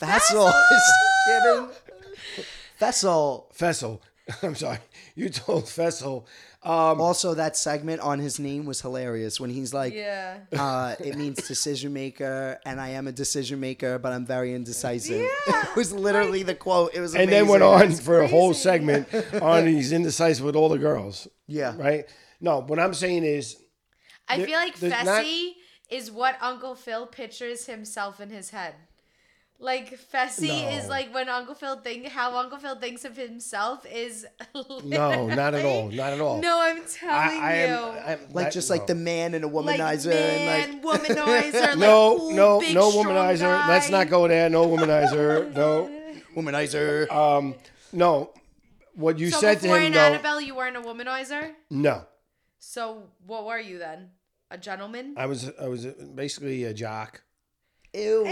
Fassel. 0.00 0.50
Fassel 0.50 0.72
is 0.72 0.92
kidding. 1.26 2.44
Fessel. 2.78 3.46
Fessel. 3.54 4.00
I'm 4.42 4.54
sorry. 4.54 4.78
You 5.14 5.28
told 5.28 5.64
Fessel. 5.68 6.26
Um, 6.62 7.00
Also, 7.00 7.34
that 7.34 7.56
segment 7.56 8.00
on 8.00 8.18
his 8.18 8.40
name 8.40 8.66
was 8.66 8.80
hilarious 8.80 9.38
when 9.38 9.50
he's 9.50 9.72
like, 9.72 9.94
Yeah. 9.94 10.38
uh, 10.52 10.96
"It 10.98 11.16
means 11.16 11.46
decision 11.46 11.92
maker, 11.92 12.58
and 12.66 12.80
I 12.80 12.88
am 12.90 13.06
a 13.06 13.12
decision 13.12 13.60
maker, 13.60 13.98
but 14.00 14.12
I'm 14.12 14.26
very 14.26 14.52
indecisive." 14.52 15.20
Yeah. 15.46 15.62
it 15.70 15.76
was 15.76 15.92
literally 15.92 16.42
the 16.42 16.56
quote. 16.56 16.92
It 16.92 17.00
was 17.00 17.14
and 17.14 17.30
then 17.30 17.46
went 17.46 17.62
amazing. 17.62 17.92
on 17.98 18.04
for 18.04 18.20
a 18.20 18.26
whole 18.28 18.52
segment 18.52 19.08
on 19.40 19.66
he's 19.66 19.92
indecisive 19.92 20.44
with 20.44 20.56
all 20.56 20.68
the 20.68 20.78
girls. 20.78 21.28
Yeah. 21.46 21.74
Right. 21.76 22.06
No, 22.40 22.60
what 22.62 22.78
I'm 22.80 22.94
saying 22.94 23.22
is, 23.24 23.56
I 24.28 24.38
There- 24.38 24.46
feel 24.46 24.58
like 24.58 24.76
there's 24.80 24.92
Fessy 24.92 25.04
not- 25.04 25.54
is 25.88 26.10
what 26.10 26.36
Uncle 26.42 26.74
Phil 26.74 27.06
pictures 27.06 27.66
himself 27.66 28.20
in 28.20 28.30
his 28.30 28.50
head. 28.50 28.74
Like 29.58 29.98
Fessy 30.12 30.76
is 30.76 30.86
like 30.88 31.14
when 31.14 31.30
Uncle 31.30 31.54
Phil 31.54 31.76
think 31.76 32.06
how 32.08 32.36
Uncle 32.36 32.58
Phil 32.58 32.76
thinks 32.76 33.06
of 33.06 33.16
himself 33.16 33.86
is 33.90 34.26
No, 34.84 35.26
not 35.28 35.54
at 35.54 35.64
all. 35.64 35.88
Not 35.88 36.12
at 36.12 36.20
all. 36.20 36.38
No, 36.42 36.60
I'm 36.60 36.82
telling 36.86 37.40
I, 37.40 37.40
I 37.40 37.66
you. 37.66 37.72
am, 37.74 37.94
I'm, 38.06 38.18
Like 38.34 38.46
that- 38.46 38.52
just 38.52 38.68
like 38.68 38.86
the 38.86 38.94
man 38.94 39.32
and 39.34 39.44
a 39.44 39.48
like 39.48 39.78
womanizer 39.80 40.08
man, 40.10 40.70
and 40.70 40.82
womanizer, 40.84 41.54
like 41.68 41.78
no, 41.78 42.16
cool, 42.18 42.30
no, 42.32 42.60
big, 42.60 42.74
no 42.74 42.90
strong 42.90 43.06
womanizer. 43.06 43.68
Let's 43.68 43.88
not 43.88 44.08
go 44.10 44.28
there. 44.28 44.50
No 44.50 44.66
womanizer. 44.66 45.54
No. 45.54 45.90
womanizer. 46.36 47.10
Um, 47.10 47.54
no. 47.92 48.30
What 48.94 49.18
you 49.18 49.30
so 49.30 49.40
said 49.40 49.56
to 49.56 49.62
before 49.62 49.78
him, 49.78 49.84
in 49.86 49.92
though. 49.94 50.00
Annabelle, 50.00 50.40
you 50.40 50.54
weren't 50.54 50.76
a 50.76 50.80
womanizer. 50.82 51.52
No, 51.70 52.04
So 52.58 53.04
what 53.26 53.46
were 53.46 53.58
you 53.58 53.78
then? 53.78 54.10
A 54.50 54.58
gentleman? 54.58 55.14
I 55.16 55.26
was. 55.26 55.50
I 55.60 55.66
was 55.68 55.86
basically 55.86 56.64
a 56.64 56.74
jock. 56.74 57.22
Ew. 57.94 58.24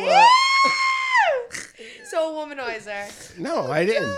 So 2.15 2.33
womanizer. 2.35 3.39
No, 3.39 3.71
I 3.71 3.85
didn't. 3.85 4.17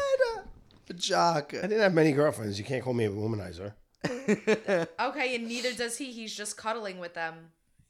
A 0.88 0.94
jock. 0.94 1.52
I 1.54 1.62
didn't 1.62 1.80
have 1.80 1.94
many 1.94 2.12
girlfriends. 2.12 2.58
You 2.58 2.64
can't 2.64 2.84
call 2.84 2.94
me 2.94 3.04
a 3.06 3.10
womanizer. 3.10 3.72
Okay, 5.00 5.34
and 5.34 5.48
neither 5.48 5.72
does 5.72 5.98
he. 5.98 6.12
He's 6.12 6.34
just 6.34 6.56
cuddling 6.56 6.98
with 6.98 7.14
them. 7.14 7.34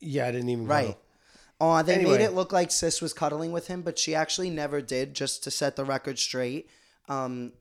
Yeah, 0.01 0.27
I 0.29 0.33
didn't 0.33 0.49
even. 0.49 0.67
Right. 0.67 0.89
Go. 0.89 0.97
Oh, 1.61 1.83
they 1.83 1.95
Anyway. 1.95 2.19
made 2.19 2.25
it 2.25 2.33
look 2.35 2.53
like 2.53 2.71
Sis 2.71 3.01
was 3.03 3.13
cuddling 3.13 3.51
with 3.53 3.67
him, 3.67 3.83
but 3.83 3.99
she 3.99 4.15
actually 4.15 4.51
never 4.51 4.81
did. 4.81 5.15
Just 5.15 5.43
to 5.45 5.51
set 5.51 5.77
the 5.77 5.85
record 5.85 6.19
straight, 6.19 6.69
um, 7.09 7.53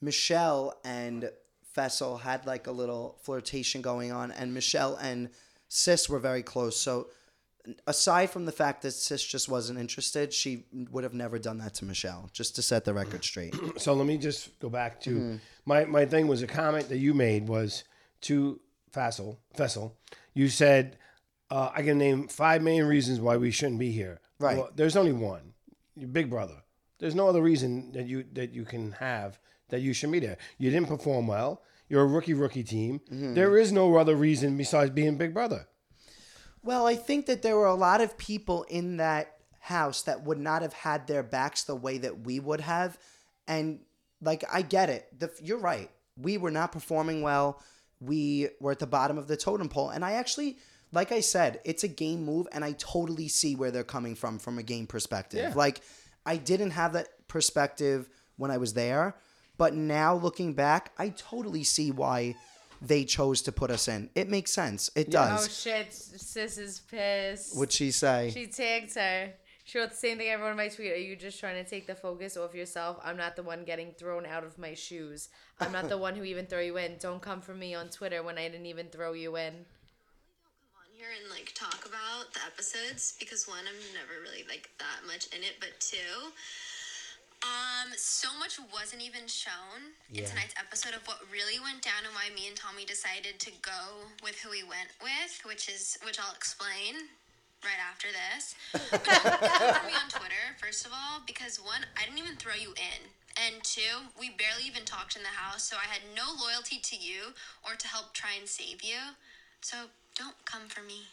Michelle 0.00 0.78
and 0.84 1.30
Fessel 1.74 2.18
had 2.18 2.46
like 2.46 2.66
a 2.66 2.72
little 2.72 3.18
flirtation 3.22 3.80
going 3.82 4.10
on, 4.12 4.30
and 4.30 4.52
Michelle 4.54 4.96
and 4.96 5.30
Sis 5.68 6.08
were 6.08 6.18
very 6.18 6.42
close. 6.42 6.78
So, 6.80 7.08
aside 7.86 8.30
from 8.30 8.44
the 8.44 8.52
fact 8.52 8.82
that 8.82 8.92
Sis 8.92 9.22
just 9.24 9.48
wasn't 9.48 9.78
interested, 9.78 10.32
she 10.32 10.64
would 10.90 11.04
have 11.04 11.14
never 11.14 11.38
done 11.38 11.58
that 11.58 11.74
to 11.74 11.84
Michelle. 11.84 12.28
Just 12.32 12.54
to 12.56 12.62
set 12.62 12.84
the 12.84 12.94
record 12.94 13.24
straight. 13.24 13.54
So 13.78 13.92
let 13.94 14.06
me 14.06 14.18
just 14.18 14.58
go 14.60 14.68
back 14.68 15.00
to 15.02 15.10
Mm-hmm. 15.10 15.36
my 15.64 15.84
my 15.84 16.04
thing 16.06 16.26
was 16.28 16.42
a 16.42 16.46
comment 16.46 16.88
that 16.88 16.98
you 16.98 17.14
made 17.14 17.48
was 17.48 17.84
to 18.22 18.60
Fassel 18.92 19.36
Fessel. 19.56 19.96
You 20.34 20.48
said 20.48 20.98
uh, 21.50 21.70
I 21.74 21.82
can 21.82 21.98
name 21.98 22.28
five 22.28 22.62
main 22.62 22.84
reasons 22.84 23.20
why 23.20 23.36
we 23.36 23.50
shouldn't 23.50 23.78
be 23.78 23.90
here. 23.92 24.20
Right. 24.38 24.56
Well, 24.58 24.70
there's 24.74 24.96
only 24.96 25.12
one. 25.12 25.54
Your 25.96 26.08
big 26.08 26.28
brother. 26.30 26.62
There's 26.98 27.14
no 27.14 27.28
other 27.28 27.42
reason 27.42 27.92
that 27.92 28.06
you 28.06 28.24
that 28.32 28.52
you 28.52 28.64
can 28.64 28.92
have 28.92 29.38
that 29.68 29.80
you 29.80 29.92
should 29.92 30.12
be 30.12 30.18
there. 30.20 30.38
You 30.58 30.70
didn't 30.70 30.88
perform 30.88 31.26
well. 31.26 31.62
You're 31.88 32.02
a 32.02 32.06
rookie 32.06 32.34
rookie 32.34 32.64
team. 32.64 33.00
Mm-hmm. 33.12 33.34
There 33.34 33.56
is 33.58 33.70
no 33.72 33.96
other 33.96 34.16
reason 34.16 34.56
besides 34.56 34.90
being 34.90 35.16
big 35.18 35.32
brother. 35.34 35.66
Well, 36.66 36.84
I 36.84 36.96
think 36.96 37.26
that 37.26 37.42
there 37.42 37.56
were 37.56 37.66
a 37.66 37.74
lot 37.74 38.00
of 38.00 38.18
people 38.18 38.64
in 38.64 38.96
that 38.96 39.36
house 39.60 40.02
that 40.02 40.24
would 40.24 40.38
not 40.38 40.62
have 40.62 40.72
had 40.72 41.06
their 41.06 41.22
backs 41.22 41.62
the 41.62 41.76
way 41.76 41.98
that 41.98 42.26
we 42.26 42.40
would 42.40 42.60
have. 42.60 42.98
And 43.46 43.80
like, 44.20 44.44
I 44.52 44.62
get 44.62 44.90
it. 44.90 45.06
The, 45.16 45.30
you're 45.40 45.58
right. 45.58 45.88
We 46.20 46.38
were 46.38 46.50
not 46.50 46.72
performing 46.72 47.22
well. 47.22 47.62
We 48.00 48.48
were 48.60 48.72
at 48.72 48.80
the 48.80 48.86
bottom 48.86 49.16
of 49.16 49.28
the 49.28 49.36
totem 49.36 49.68
pole. 49.68 49.90
And 49.90 50.04
I 50.04 50.14
actually, 50.14 50.58
like 50.90 51.12
I 51.12 51.20
said, 51.20 51.60
it's 51.64 51.84
a 51.84 51.88
game 51.88 52.24
move. 52.24 52.48
And 52.50 52.64
I 52.64 52.72
totally 52.72 53.28
see 53.28 53.54
where 53.54 53.70
they're 53.70 53.84
coming 53.84 54.16
from 54.16 54.40
from 54.40 54.58
a 54.58 54.64
game 54.64 54.88
perspective. 54.88 55.40
Yeah. 55.40 55.52
Like, 55.54 55.82
I 56.24 56.36
didn't 56.36 56.72
have 56.72 56.94
that 56.94 57.28
perspective 57.28 58.08
when 58.36 58.50
I 58.50 58.58
was 58.58 58.74
there. 58.74 59.14
But 59.56 59.74
now 59.74 60.16
looking 60.16 60.54
back, 60.54 60.90
I 60.98 61.10
totally 61.10 61.62
see 61.62 61.92
why 61.92 62.34
they 62.80 63.04
chose 63.04 63.42
to 63.42 63.52
put 63.52 63.70
us 63.70 63.88
in. 63.88 64.10
It 64.14 64.28
makes 64.28 64.52
sense. 64.52 64.90
It 64.94 65.10
does. 65.10 65.46
Oh 65.46 65.48
shit, 65.48 65.92
sis 65.92 66.58
is 66.58 66.80
pissed. 66.80 67.56
What'd 67.56 67.72
she 67.72 67.90
say? 67.90 68.30
She 68.32 68.46
tagged 68.46 68.94
her. 68.94 69.32
She 69.66 69.80
wrote 69.80 69.90
the 69.90 69.96
same 69.96 70.18
thing 70.18 70.30
I 70.30 70.36
wrote 70.36 70.52
in 70.52 70.56
my 70.56 70.68
tweet. 70.68 70.92
Are 70.92 70.96
you 70.96 71.16
just 71.16 71.40
trying 71.40 71.62
to 71.62 71.68
take 71.68 71.88
the 71.88 71.96
focus 71.96 72.36
off 72.36 72.54
yourself? 72.54 73.00
I'm 73.04 73.16
not 73.16 73.34
the 73.34 73.42
one 73.42 73.64
getting 73.64 73.90
thrown 73.98 74.24
out 74.24 74.44
of 74.44 74.56
my 74.58 74.74
shoes. 74.74 75.28
I'm 75.58 75.72
not 75.72 75.88
the 75.88 75.98
one 76.06 76.14
who 76.14 76.22
even 76.22 76.46
throw 76.46 76.60
you 76.60 76.76
in. 76.76 76.98
Don't 77.00 77.20
come 77.20 77.40
for 77.40 77.52
me 77.52 77.74
on 77.74 77.88
Twitter 77.88 78.22
when 78.22 78.38
I 78.38 78.48
didn't 78.48 78.66
even 78.66 78.86
throw 78.86 79.12
you 79.12 79.34
in. 79.36 79.54
on 79.54 80.86
here 80.96 81.08
and 81.20 81.28
like 81.30 81.50
talk 81.54 81.84
about 81.84 82.32
the 82.32 82.40
episodes 82.46 83.16
because 83.18 83.48
one, 83.48 83.58
I'm 83.58 83.74
never 83.92 84.22
really 84.22 84.44
like 84.48 84.70
that 84.78 85.04
much 85.04 85.26
in 85.34 85.42
it, 85.42 85.56
but 85.58 85.70
two, 85.80 86.30
um, 87.44 87.92
so 87.96 88.28
much 88.38 88.58
wasn't 88.72 89.02
even 89.02 89.26
shown 89.26 89.94
in 90.10 90.24
tonight's 90.24 90.54
episode 90.58 90.94
of 90.94 91.06
what 91.06 91.20
really 91.30 91.60
went 91.60 91.82
down 91.82 92.02
and 92.04 92.14
why 92.14 92.32
me 92.34 92.48
and 92.48 92.56
Tommy 92.56 92.84
decided 92.84 93.38
to 93.38 93.50
go 93.62 94.08
with 94.22 94.40
who 94.40 94.50
we 94.50 94.62
went 94.62 94.90
with, 95.02 95.40
which 95.44 95.68
is 95.68 95.98
which 96.04 96.18
I'll 96.18 96.34
explain 96.34 97.12
right 97.62 97.80
after 97.82 98.08
this. 98.08 98.54
But 98.90 99.04
don't 99.04 99.40
come 99.40 99.74
for 99.74 99.86
me 99.86 99.94
on 99.94 100.08
Twitter, 100.08 100.44
first 100.60 100.86
of 100.86 100.92
all, 100.92 101.20
because 101.26 101.58
one, 101.58 101.84
I 101.96 102.04
didn't 102.04 102.18
even 102.18 102.36
throw 102.36 102.54
you 102.54 102.72
in. 102.72 103.00
And 103.36 103.62
two, 103.62 104.08
we 104.18 104.30
barely 104.30 104.64
even 104.66 104.84
talked 104.84 105.14
in 105.16 105.22
the 105.22 105.28
house, 105.28 105.64
so 105.64 105.76
I 105.76 105.86
had 105.92 106.00
no 106.16 106.24
loyalty 106.40 106.78
to 106.80 106.96
you 106.96 107.36
or 107.62 107.76
to 107.76 107.86
help 107.86 108.14
try 108.14 108.30
and 108.38 108.48
save 108.48 108.82
you. 108.82 109.12
So 109.60 109.76
don't 110.16 110.36
come 110.46 110.68
for 110.68 110.80
me. 110.82 111.04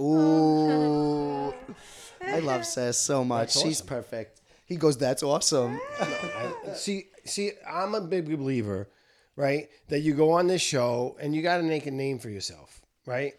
Ooh. 0.00 1.52
I 2.26 2.38
love 2.40 2.64
Sis 2.64 2.96
so 2.98 3.24
much. 3.24 3.52
She's 3.52 3.82
perfect. 3.82 4.40
He 4.66 4.76
goes, 4.76 4.98
That's 4.98 5.22
awesome. 5.22 5.80
I- 6.00 6.52
see, 6.74 7.06
see, 7.24 7.52
I'm 7.68 7.94
a 7.94 8.00
big 8.00 8.26
believer, 8.26 8.88
right? 9.36 9.68
That 9.88 10.00
you 10.00 10.14
go 10.14 10.32
on 10.32 10.46
this 10.48 10.60
show 10.62 11.16
and 11.20 11.34
you 11.34 11.42
got 11.42 11.56
to 11.58 11.62
make 11.62 11.86
a 11.86 11.90
name 11.90 12.18
for 12.18 12.28
yourself, 12.28 12.82
right? 13.06 13.32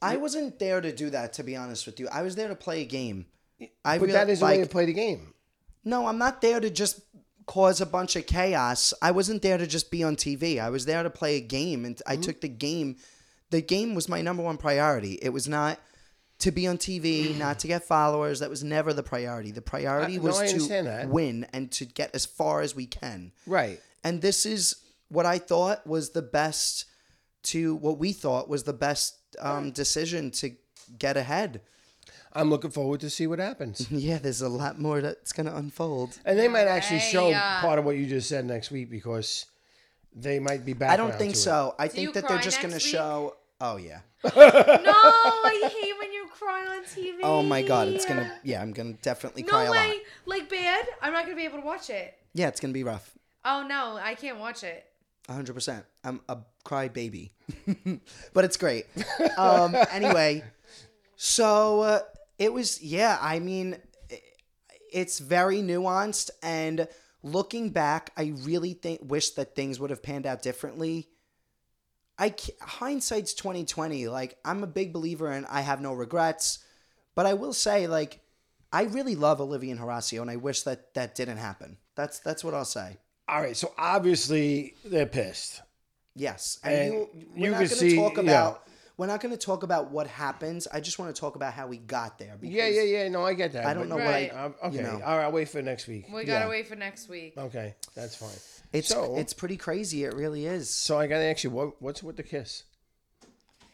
I 0.00 0.16
wasn't 0.16 0.58
there 0.58 0.80
to 0.80 0.92
do 0.92 1.10
that, 1.10 1.32
to 1.34 1.42
be 1.42 1.56
honest 1.56 1.86
with 1.86 1.98
you. 1.98 2.08
I 2.12 2.22
was 2.22 2.36
there 2.36 2.48
to 2.48 2.54
play 2.54 2.82
a 2.82 2.84
game. 2.86 3.26
I 3.84 3.98
but 3.98 4.10
that 4.10 4.28
is 4.30 4.40
the 4.40 4.46
way 4.46 4.58
like- 4.58 4.62
to 4.68 4.70
play 4.70 4.86
the 4.86 4.92
game. 4.92 5.34
No, 5.84 6.06
I'm 6.06 6.18
not 6.18 6.40
there 6.40 6.60
to 6.60 6.70
just 6.70 7.00
cause 7.46 7.80
a 7.82 7.86
bunch 7.86 8.16
of 8.16 8.24
chaos. 8.26 8.94
I 9.02 9.10
wasn't 9.10 9.42
there 9.42 9.58
to 9.58 9.66
just 9.66 9.90
be 9.90 10.02
on 10.02 10.16
TV. 10.16 10.58
I 10.58 10.70
was 10.70 10.86
there 10.86 11.02
to 11.02 11.10
play 11.10 11.36
a 11.36 11.40
game, 11.40 11.84
and 11.84 11.96
Mm-hmm. 11.96 12.12
I 12.12 12.16
took 12.16 12.40
the 12.40 12.48
game. 12.48 12.96
The 13.50 13.60
game 13.60 13.94
was 13.94 14.08
my 14.08 14.22
number 14.22 14.42
one 14.42 14.56
priority. 14.56 15.18
It 15.20 15.28
was 15.30 15.46
not 15.46 15.78
to 16.44 16.52
be 16.52 16.66
on 16.66 16.76
TV, 16.76 17.34
not 17.38 17.58
to 17.60 17.66
get 17.66 17.84
followers. 17.84 18.40
That 18.40 18.50
was 18.50 18.62
never 18.62 18.92
the 18.92 19.02
priority. 19.02 19.50
The 19.50 19.62
priority 19.62 20.14
I- 20.14 20.16
no, 20.16 20.22
was 20.24 20.38
I 20.38 20.46
to 20.48 20.82
that. 20.82 21.08
win 21.08 21.46
and 21.54 21.72
to 21.72 21.86
get 21.86 22.14
as 22.14 22.26
far 22.26 22.60
as 22.60 22.74
we 22.76 22.84
can. 22.84 23.32
Right. 23.46 23.80
And 24.04 24.20
this 24.20 24.44
is 24.44 24.76
what 25.08 25.24
I 25.24 25.38
thought 25.38 25.86
was 25.86 26.10
the 26.10 26.20
best 26.20 26.84
to 27.44 27.74
what 27.76 27.98
we 27.98 28.12
thought 28.12 28.48
was 28.48 28.64
the 28.64 28.74
best 28.74 29.16
um, 29.38 29.70
decision 29.70 30.30
to 30.32 30.50
get 30.98 31.16
ahead. 31.16 31.62
I'm 32.34 32.50
looking 32.50 32.70
forward 32.70 33.00
to 33.00 33.08
see 33.10 33.26
what 33.26 33.38
happens. 33.38 33.86
Yeah, 33.90 34.18
there's 34.18 34.42
a 34.42 34.48
lot 34.48 34.78
more 34.78 35.00
that's 35.00 35.32
going 35.32 35.46
to 35.46 35.56
unfold. 35.56 36.18
And 36.26 36.38
they 36.38 36.48
might 36.48 36.66
actually 36.66 37.00
show 37.00 37.30
yeah. 37.30 37.62
part 37.62 37.78
of 37.78 37.86
what 37.86 37.96
you 37.96 38.06
just 38.06 38.28
said 38.28 38.44
next 38.44 38.70
week 38.70 38.90
because 38.90 39.46
they 40.14 40.38
might 40.40 40.66
be 40.66 40.74
back. 40.74 40.90
I 40.90 40.96
don't 40.98 41.14
think 41.14 41.36
so. 41.36 41.74
I 41.78 41.86
Do 41.86 41.92
think 41.94 42.02
you 42.08 42.12
that 42.12 42.28
they're 42.28 42.36
cry 42.36 42.44
just 42.44 42.58
going 42.58 42.70
to 42.70 42.74
next 42.76 42.84
week? 42.84 42.92
show. 42.92 43.36
Oh 43.66 43.78
yeah. 43.78 44.00
no, 44.24 44.30
I 44.34 45.70
hate 45.72 45.98
when 45.98 46.12
you 46.12 46.26
cry 46.30 46.66
on 46.76 46.84
TV. 46.84 47.20
Oh 47.22 47.42
my 47.42 47.62
god, 47.62 47.88
it's 47.88 48.04
gonna. 48.04 48.30
Yeah, 48.42 48.60
I'm 48.60 48.72
gonna 48.72 48.92
definitely 49.00 49.42
cry 49.42 49.64
No 49.64 49.70
a 49.70 49.72
way. 49.72 49.88
lot. 49.88 49.96
Like 50.26 50.50
bad. 50.50 50.86
I'm 51.00 51.14
not 51.14 51.24
gonna 51.24 51.34
be 51.34 51.46
able 51.46 51.60
to 51.60 51.64
watch 51.64 51.88
it. 51.88 52.12
Yeah, 52.34 52.48
it's 52.48 52.60
gonna 52.60 52.74
be 52.74 52.84
rough. 52.84 53.16
Oh 53.42 53.64
no, 53.66 53.98
I 54.02 54.16
can't 54.16 54.38
watch 54.38 54.64
it. 54.64 54.84
100. 55.28 55.54
percent 55.54 55.86
I'm 56.04 56.20
a 56.28 56.36
cry 56.62 56.88
baby, 56.88 57.32
but 58.34 58.44
it's 58.44 58.58
great. 58.58 58.84
Um. 59.38 59.74
Anyway, 59.90 60.44
so 61.16 61.80
uh, 61.80 62.00
it 62.38 62.52
was. 62.52 62.82
Yeah, 62.82 63.16
I 63.18 63.38
mean, 63.38 63.78
it's 64.92 65.20
very 65.20 65.62
nuanced, 65.62 66.28
and 66.42 66.86
looking 67.22 67.70
back, 67.70 68.12
I 68.14 68.34
really 68.42 68.74
think 68.74 69.00
wish 69.02 69.30
that 69.30 69.54
things 69.56 69.80
would 69.80 69.88
have 69.88 70.02
panned 70.02 70.26
out 70.26 70.42
differently. 70.42 71.08
I 72.18 72.34
hindsight's 72.60 73.34
2020. 73.34 74.08
Like 74.08 74.38
I'm 74.44 74.62
a 74.62 74.66
big 74.68 74.92
believer 74.92 75.32
in 75.32 75.44
I 75.46 75.62
have 75.62 75.80
no 75.80 75.92
regrets, 75.92 76.60
but 77.14 77.26
I 77.26 77.34
will 77.34 77.52
say 77.52 77.86
like 77.86 78.20
I 78.72 78.84
really 78.84 79.14
love 79.16 79.40
Olivia 79.40 79.72
and 79.72 79.80
Horacio, 79.80 80.20
and 80.22 80.30
I 80.30 80.36
wish 80.36 80.62
that 80.62 80.94
that 80.94 81.14
didn't 81.14 81.38
happen. 81.38 81.76
That's 81.94 82.18
that's 82.20 82.42
what 82.44 82.54
I'll 82.54 82.64
say. 82.64 82.98
All 83.28 83.40
right, 83.40 83.56
so 83.56 83.72
obviously 83.78 84.74
they're 84.84 85.06
pissed. 85.06 85.62
Yes, 86.16 86.58
and, 86.62 86.74
And 86.74 86.92
you, 86.92 87.08
we're 87.34 87.44
you 87.46 87.50
not 87.50 87.56
going 87.58 87.68
see- 87.68 87.90
to 87.90 87.96
talk 87.96 88.14
yeah. 88.16 88.22
about. 88.22 88.60
We're 88.96 89.08
not 89.08 89.20
going 89.20 89.32
to 89.36 89.38
talk 89.40 89.64
about 89.64 89.90
what 89.90 90.06
happens. 90.06 90.68
I 90.72 90.78
just 90.78 91.00
want 91.00 91.12
to 91.12 91.18
talk 91.20 91.34
about 91.34 91.52
how 91.52 91.66
we 91.66 91.78
got 91.78 92.16
there. 92.16 92.38
Yeah, 92.40 92.68
yeah, 92.68 92.82
yeah. 92.82 93.08
No, 93.08 93.24
I 93.26 93.34
get 93.34 93.52
that. 93.54 93.66
I 93.66 93.74
don't 93.74 93.88
know 93.88 93.98
Right. 93.98 94.32
what 94.32 94.54
I. 94.62 94.66
Okay, 94.68 94.76
you 94.76 94.82
know. 94.84 95.00
all 95.04 95.16
right. 95.16 95.24
I'll 95.24 95.32
wait 95.32 95.48
for 95.48 95.60
next 95.62 95.88
week. 95.88 96.04
We 96.12 96.22
gotta 96.24 96.44
Yeah. 96.44 96.48
wait 96.48 96.68
for 96.68 96.76
next 96.76 97.08
week. 97.08 97.34
Okay, 97.36 97.74
that's 97.96 98.14
fine. 98.14 98.28
It's 98.74 98.88
so, 98.88 99.16
it's 99.16 99.32
pretty 99.32 99.56
crazy. 99.56 100.04
It 100.04 100.14
really 100.14 100.46
is. 100.46 100.68
so 100.68 100.98
I 100.98 101.06
gotta 101.06 101.24
ask 101.24 101.44
you, 101.44 101.50
what 101.50 101.80
what's 101.80 102.02
with 102.02 102.16
the 102.16 102.22
kiss? 102.22 102.64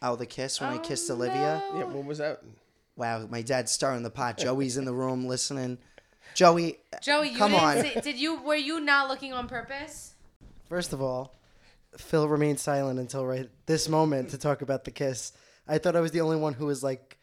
Oh, 0.03 0.15
the 0.17 0.27
kiss 0.27 0.61
when 0.61 0.71
I 0.71 0.77
oh, 0.77 0.79
kissed 0.81 1.11
Oh, 1.11 1.15
Olivia. 1.15 1.63
Yeah, 1.75 1.85
what 1.85 2.05
was 2.05 2.19
that? 2.19 2.43
Wow, 2.97 3.27
my 3.27 3.43
dad's 3.43 3.73
stirring 3.73 4.03
the 4.03 4.11
pot. 4.11 4.39
Joey's 4.39 4.77
in 4.77 4.85
the 4.85 4.93
room 4.93 5.27
listening. 5.27 5.79
Joey, 6.35 6.79
Joey, 7.03 7.31
you 7.31 7.39
come 7.39 7.51
didn't 7.53 7.65
on. 7.65 7.77
say- 7.83 8.01
did 8.03 8.17
you? 8.19 8.41
Were 8.43 8.55
you 8.55 8.79
not 8.81 9.09
looking 9.09 9.33
on 9.33 9.49
purpose? 9.49 10.15
First 10.69 10.93
of 10.93 11.03
all, 11.03 11.35
Phil 11.97 12.29
remained 12.29 12.61
silent 12.61 12.99
until 13.01 13.27
right 13.27 13.49
this 13.67 13.89
moment 13.89 14.31
to 14.31 14.39
talk 14.39 14.63
about 14.63 14.85
the 14.85 14.91
kiss. 14.91 15.33
I 15.67 15.79
thought 15.79 15.97
I 15.97 16.01
was 16.01 16.13
the 16.13 16.21
only 16.21 16.37
one 16.37 16.53
who 16.55 16.67
was 16.67 16.83
like 16.83 17.17
n- 17.17 17.20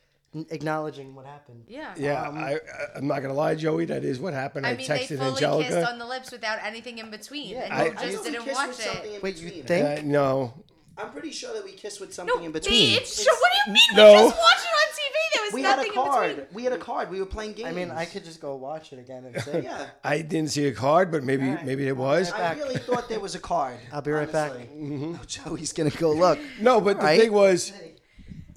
acknowledging 0.49 1.15
what 1.15 1.25
happened. 1.25 1.63
Yeah. 1.67 1.93
Yeah, 1.97 2.27
Um, 2.27 2.37
I, 2.37 2.53
I, 2.55 2.57
I'm 2.95 3.07
not 3.07 3.21
gonna 3.21 3.33
lie, 3.33 3.55
Joey. 3.55 3.85
That 3.85 4.03
is 4.03 4.19
what 4.19 4.33
happened. 4.33 4.65
I, 4.65 4.71
I 4.71 4.75
mean, 4.77 4.87
they 4.87 5.05
fully 5.05 5.41
Anjelica. 5.41 5.67
kissed 5.67 5.87
on 5.89 5.97
the 5.99 6.05
lips 6.05 6.31
without 6.31 6.59
anything 6.63 6.97
in 6.99 7.09
between, 7.09 7.55
and 7.57 7.73
I- 7.73 7.85
you 7.85 7.91
I 7.97 8.03
just 8.05 8.15
thought 8.17 8.25
we 8.25 8.31
didn't 8.31 8.45
kissed 8.45 8.55
watch 8.57 8.67
with 8.69 8.81
something 8.81 9.11
it. 9.11 9.15
in 9.15 9.21
Wait, 9.21 9.37
you 9.37 9.49
think? 9.63 9.99
Uh, 9.99 10.01
no, 10.03 10.53
I'm 10.97 11.11
pretty 11.11 11.31
sure 11.31 11.53
that 11.53 11.63
we 11.63 11.71
kissed 11.73 11.99
with 12.01 12.13
something 12.13 12.43
in 12.43 12.51
between. 12.51 12.91
They, 12.93 12.97
it's, 12.99 13.25
what 13.25 13.51
do 13.65 13.71
you 13.71 13.73
mean? 13.73 13.81
No. 13.95 14.13
We 14.13 14.29
just 14.29 14.37
watched 14.37 14.65
it 14.65 14.75
on 14.75 14.87
TV. 14.93 15.33
There 15.33 15.43
was 15.43 15.53
we 15.53 15.61
had 15.61 15.75
nothing 15.77 15.91
a 15.91 15.93
card. 15.93 16.29
in 16.31 16.35
between. 16.37 16.55
We 16.55 16.63
had 16.63 16.73
a 16.73 16.77
card. 16.77 17.11
We 17.11 17.19
were 17.19 17.25
playing 17.27 17.53
games. 17.53 17.69
I 17.69 17.71
mean, 17.71 17.91
I 17.91 18.05
could 18.05 18.25
just 18.25 18.41
go 18.41 18.55
watch 18.55 18.93
it 18.93 18.99
again 18.99 19.25
and 19.25 19.41
say, 19.43 19.61
Yeah. 19.63 19.85
I 20.03 20.21
didn't 20.21 20.49
see 20.51 20.65
a 20.67 20.73
card, 20.73 21.11
but 21.11 21.23
maybe 21.23 21.55
maybe 21.63 21.87
it 21.87 21.95
was. 21.95 22.31
I 22.31 22.53
really 22.53 22.77
thought 22.77 23.09
there 23.09 23.19
was 23.19 23.35
a 23.35 23.39
card. 23.39 23.77
I'll 23.93 24.01
be 24.01 24.11
right 24.11 24.31
back. 24.31 24.53
Mm-hmm. 24.53 25.15
Oh, 25.19 25.23
Joey's 25.27 25.71
gonna 25.73 25.89
go 25.91 26.11
look. 26.13 26.39
No, 26.59 26.81
but 26.81 26.97
the 26.99 27.03
Right? 27.05 27.19
thing 27.21 27.31
was, 27.31 27.71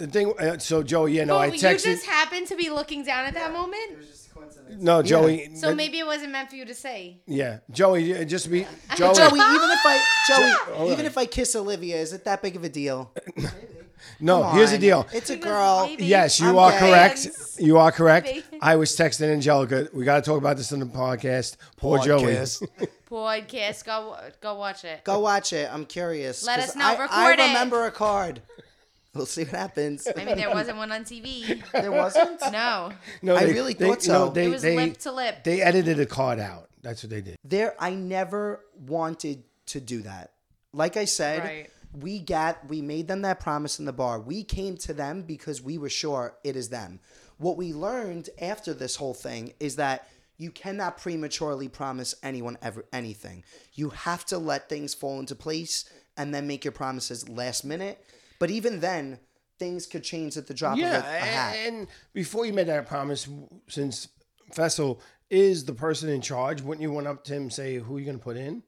the 0.00 0.06
thing. 0.08 0.32
Uh, 0.38 0.58
so 0.58 0.82
Joey, 0.82 1.12
yeah, 1.12 1.24
no, 1.24 1.34
But 1.34 1.40
I 1.40 1.46
you 1.54 1.58
just 1.78 2.06
happened 2.06 2.46
to 2.48 2.56
be 2.56 2.68
looking 2.70 3.04
down 3.04 3.26
at 3.26 3.34
that 3.34 3.52
moment. 3.52 3.98
no, 4.78 5.02
Joey. 5.02 5.54
So 5.54 5.74
maybe 5.74 5.98
it 5.98 6.06
wasn't 6.06 6.32
meant 6.32 6.50
for 6.50 6.56
you 6.56 6.64
to 6.64 6.74
say. 6.74 7.20
Yeah, 7.26 7.58
Joey, 7.70 8.16
uh, 8.16 8.24
just 8.24 8.50
be 8.50 8.66
Joey. 8.96 9.14
Joey, 9.14 9.38
even 9.38 9.70
if 9.70 9.84
I 9.84 10.02
Joey, 10.28 10.74
Hold 10.76 10.92
even 10.92 11.04
on. 11.04 11.06
if 11.06 11.18
I 11.18 11.26
kiss 11.26 11.54
Olivia, 11.56 11.96
is 11.96 12.12
it 12.12 12.24
that 12.24 12.42
big 12.42 12.56
of 12.56 12.64
a 12.64 12.68
deal? 12.68 13.12
No, 14.18 14.42
Come 14.42 14.56
here's 14.56 14.70
the 14.70 14.76
on. 14.76 14.80
deal. 14.80 15.06
It's 15.12 15.28
a 15.30 15.36
girl. 15.36 15.94
Yes, 15.98 16.40
you 16.40 16.48
I'm 16.48 16.58
are 16.58 16.70
gay. 16.72 16.78
correct. 16.78 17.28
You 17.58 17.76
are 17.78 17.92
correct. 17.92 18.26
Baby. 18.26 18.42
I 18.60 18.76
was 18.76 18.90
texting 18.96 19.28
Anjelica. 19.34 19.92
We 19.94 20.04
got 20.04 20.16
to 20.16 20.22
talk 20.30 20.38
about 20.38 20.56
this 20.56 20.72
in 20.72 20.80
the 20.80 20.86
podcast. 20.86 21.56
Poor 21.76 21.98
Joey. 21.98 22.22
Podcast. 22.34 22.66
Podcast, 23.10 23.84
go 23.84 24.16
go 24.40 24.54
watch 24.54 24.84
it. 24.84 25.04
Go 25.04 25.20
watch 25.20 25.52
it. 25.52 25.68
I'm 25.72 25.84
curious. 25.84 26.44
Let 26.46 26.60
'cause 26.60 26.70
us 26.70 26.76
know. 26.76 26.84
I, 26.86 26.92
Record 26.92 27.10
I 27.40 27.44
it. 27.44 27.48
remember 27.48 27.86
a 27.86 27.90
card. 27.90 28.40
We'll 29.14 29.26
see 29.26 29.42
what 29.44 29.54
happens. 29.54 30.06
I 30.16 30.24
mean, 30.24 30.36
there 30.36 30.50
wasn't 30.50 30.78
one 30.78 30.92
on 30.92 31.02
TV. 31.04 31.62
There 31.72 31.90
wasn't. 31.90 32.40
No. 32.52 32.92
No, 33.22 33.36
I 33.36 33.46
they- 33.46 33.52
really 33.52 33.74
they- 33.74 33.86
thought 33.88 34.06
no, 34.06 34.26
so. 34.26 34.30
they- 34.30 34.46
It 34.46 34.50
was 34.50 34.62
they- 34.62 34.76
lip 34.76 34.98
to 34.98 35.12
lip. 35.12 35.44
They 35.44 35.60
edited 35.62 35.98
a 35.98 36.06
card 36.06 36.38
out. 36.38 36.68
That's 36.82 37.02
what 37.02 37.10
they 37.10 37.20
did. 37.20 37.36
There, 37.44 37.74
I 37.78 37.90
never 37.94 38.64
wanted 38.86 39.42
to 39.66 39.80
do 39.80 40.02
that. 40.02 40.32
Like 40.72 40.96
I 40.96 41.04
said, 41.04 41.42
Right. 41.42 41.70
we 41.92 42.20
got 42.20 42.68
we 42.68 42.80
made 42.82 43.08
them 43.08 43.22
that 43.22 43.40
promise 43.40 43.78
in 43.80 43.84
the 43.84 43.92
bar. 43.92 44.20
We 44.20 44.44
came 44.44 44.76
to 44.78 44.92
them 44.94 45.22
because 45.22 45.60
we 45.60 45.76
were 45.76 45.90
sure 45.90 46.36
it 46.44 46.54
is 46.56 46.68
them. 46.68 47.00
What 47.38 47.56
we 47.56 47.72
learned 47.72 48.30
after 48.40 48.72
this 48.72 48.96
whole 48.96 49.14
thing 49.14 49.54
is 49.58 49.76
that 49.76 50.06
you 50.36 50.50
cannot 50.50 50.96
prematurely 50.98 51.68
promise 51.68 52.14
anyone 52.22 52.56
ever 52.62 52.84
anything. 52.92 53.44
You 53.74 53.90
have 53.90 54.24
to 54.26 54.38
let 54.38 54.68
things 54.68 54.94
fall 54.94 55.18
into 55.18 55.34
place 55.34 55.84
and 56.16 56.32
then 56.34 56.46
make 56.46 56.64
your 56.64 56.72
promises 56.72 57.28
last 57.28 57.64
minute. 57.64 58.02
But 58.40 58.50
even 58.50 58.80
then, 58.80 59.20
things 59.60 59.86
could 59.86 60.02
change 60.02 60.36
at 60.36 60.48
the 60.48 60.54
drop 60.54 60.76
yeah, 60.78 60.98
of 60.98 61.04
a, 61.04 61.06
a 61.06 61.10
hat. 61.20 61.56
and, 61.66 61.86
before 62.12 62.44
you 62.46 62.52
made 62.52 62.66
that 62.66 62.88
promise, 62.88 63.28
since 63.68 64.08
Fessel 64.52 65.00
is 65.28 65.64
the 65.66 65.74
person 65.74 66.08
in 66.08 66.20
charge, 66.22 66.60
wouldn't 66.62 66.82
you 66.82 66.90
went 66.90 67.06
up 67.06 67.22
to 67.24 67.34
him 67.34 67.42
and 67.42 67.52
say, 67.52 67.76
"Who 67.76 67.96
are 67.96 68.00
you 68.00 68.06
going 68.06 68.18
to 68.18 68.24
put 68.24 68.36
in?" 68.36 68.64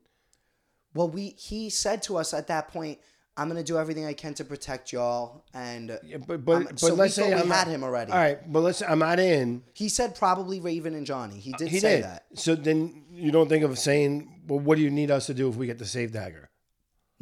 Well, 0.94 1.08
we 1.08 1.30
he 1.38 1.70
said 1.70 2.02
to 2.04 2.18
us 2.18 2.34
at 2.34 2.46
that 2.48 2.68
point, 2.68 2.98
"I'm 3.36 3.48
going 3.48 3.56
to 3.56 3.64
do 3.64 3.78
everything 3.78 4.04
I 4.04 4.12
can 4.12 4.34
to 4.34 4.44
protect 4.44 4.92
y'all." 4.92 5.42
And 5.54 5.98
But 6.28 6.44
but, 6.44 6.52
um, 6.52 6.64
but 6.64 6.78
so 6.78 6.94
let's 6.94 7.16
we 7.16 7.22
say 7.24 7.34
we 7.34 7.40
I'm 7.40 7.48
had 7.48 7.66
not- 7.66 7.68
him 7.68 7.82
already. 7.82 8.12
All 8.12 8.18
right, 8.18 8.52
but 8.52 8.60
let's. 8.60 8.78
say 8.78 8.86
I'm 8.86 8.98
not 9.00 9.18
in. 9.18 9.62
He 9.72 9.88
said 9.88 10.14
probably 10.14 10.60
Raven 10.60 10.94
and 10.94 11.06
Johnny. 11.06 11.38
He 11.40 11.52
did 11.54 11.68
he 11.68 11.80
say 11.80 11.96
did. 11.96 12.04
that. 12.04 12.26
So 12.34 12.54
then 12.54 13.06
you 13.10 13.32
don't 13.32 13.48
think 13.48 13.64
of 13.64 13.76
saying, 13.78 14.42
"Well, 14.46 14.60
what 14.60 14.76
do 14.76 14.82
you 14.84 14.90
need 14.90 15.10
us 15.10 15.26
to 15.26 15.34
do 15.34 15.48
if 15.48 15.56
we 15.56 15.66
get 15.66 15.78
the 15.78 15.86
save 15.86 16.12
dagger?" 16.12 16.50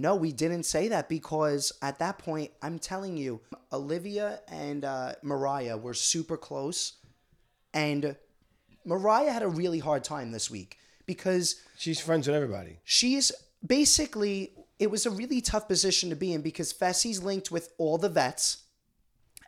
No, 0.00 0.14
we 0.16 0.32
didn't 0.32 0.62
say 0.62 0.88
that 0.88 1.08
because 1.08 1.72
at 1.82 1.98
that 1.98 2.18
point, 2.18 2.50
I'm 2.62 2.78
telling 2.78 3.18
you, 3.18 3.40
Olivia 3.70 4.40
and 4.48 4.84
uh, 4.84 5.12
Mariah 5.22 5.76
were 5.76 5.92
super 5.92 6.38
close, 6.38 6.94
and 7.74 8.16
Mariah 8.84 9.30
had 9.30 9.42
a 9.42 9.48
really 9.48 9.78
hard 9.78 10.02
time 10.02 10.32
this 10.32 10.50
week 10.50 10.78
because 11.04 11.56
She's 11.76 12.00
friends 12.00 12.26
with 12.26 12.34
everybody. 12.36 12.78
she's 12.84 13.30
basically 13.66 14.52
it 14.78 14.90
was 14.90 15.04
a 15.04 15.10
really 15.10 15.42
tough 15.42 15.68
position 15.68 16.08
to 16.08 16.16
be 16.16 16.32
in 16.32 16.40
because 16.40 16.72
Fessy's 16.72 17.22
linked 17.22 17.50
with 17.50 17.74
all 17.76 17.98
the 17.98 18.08
vets 18.08 18.64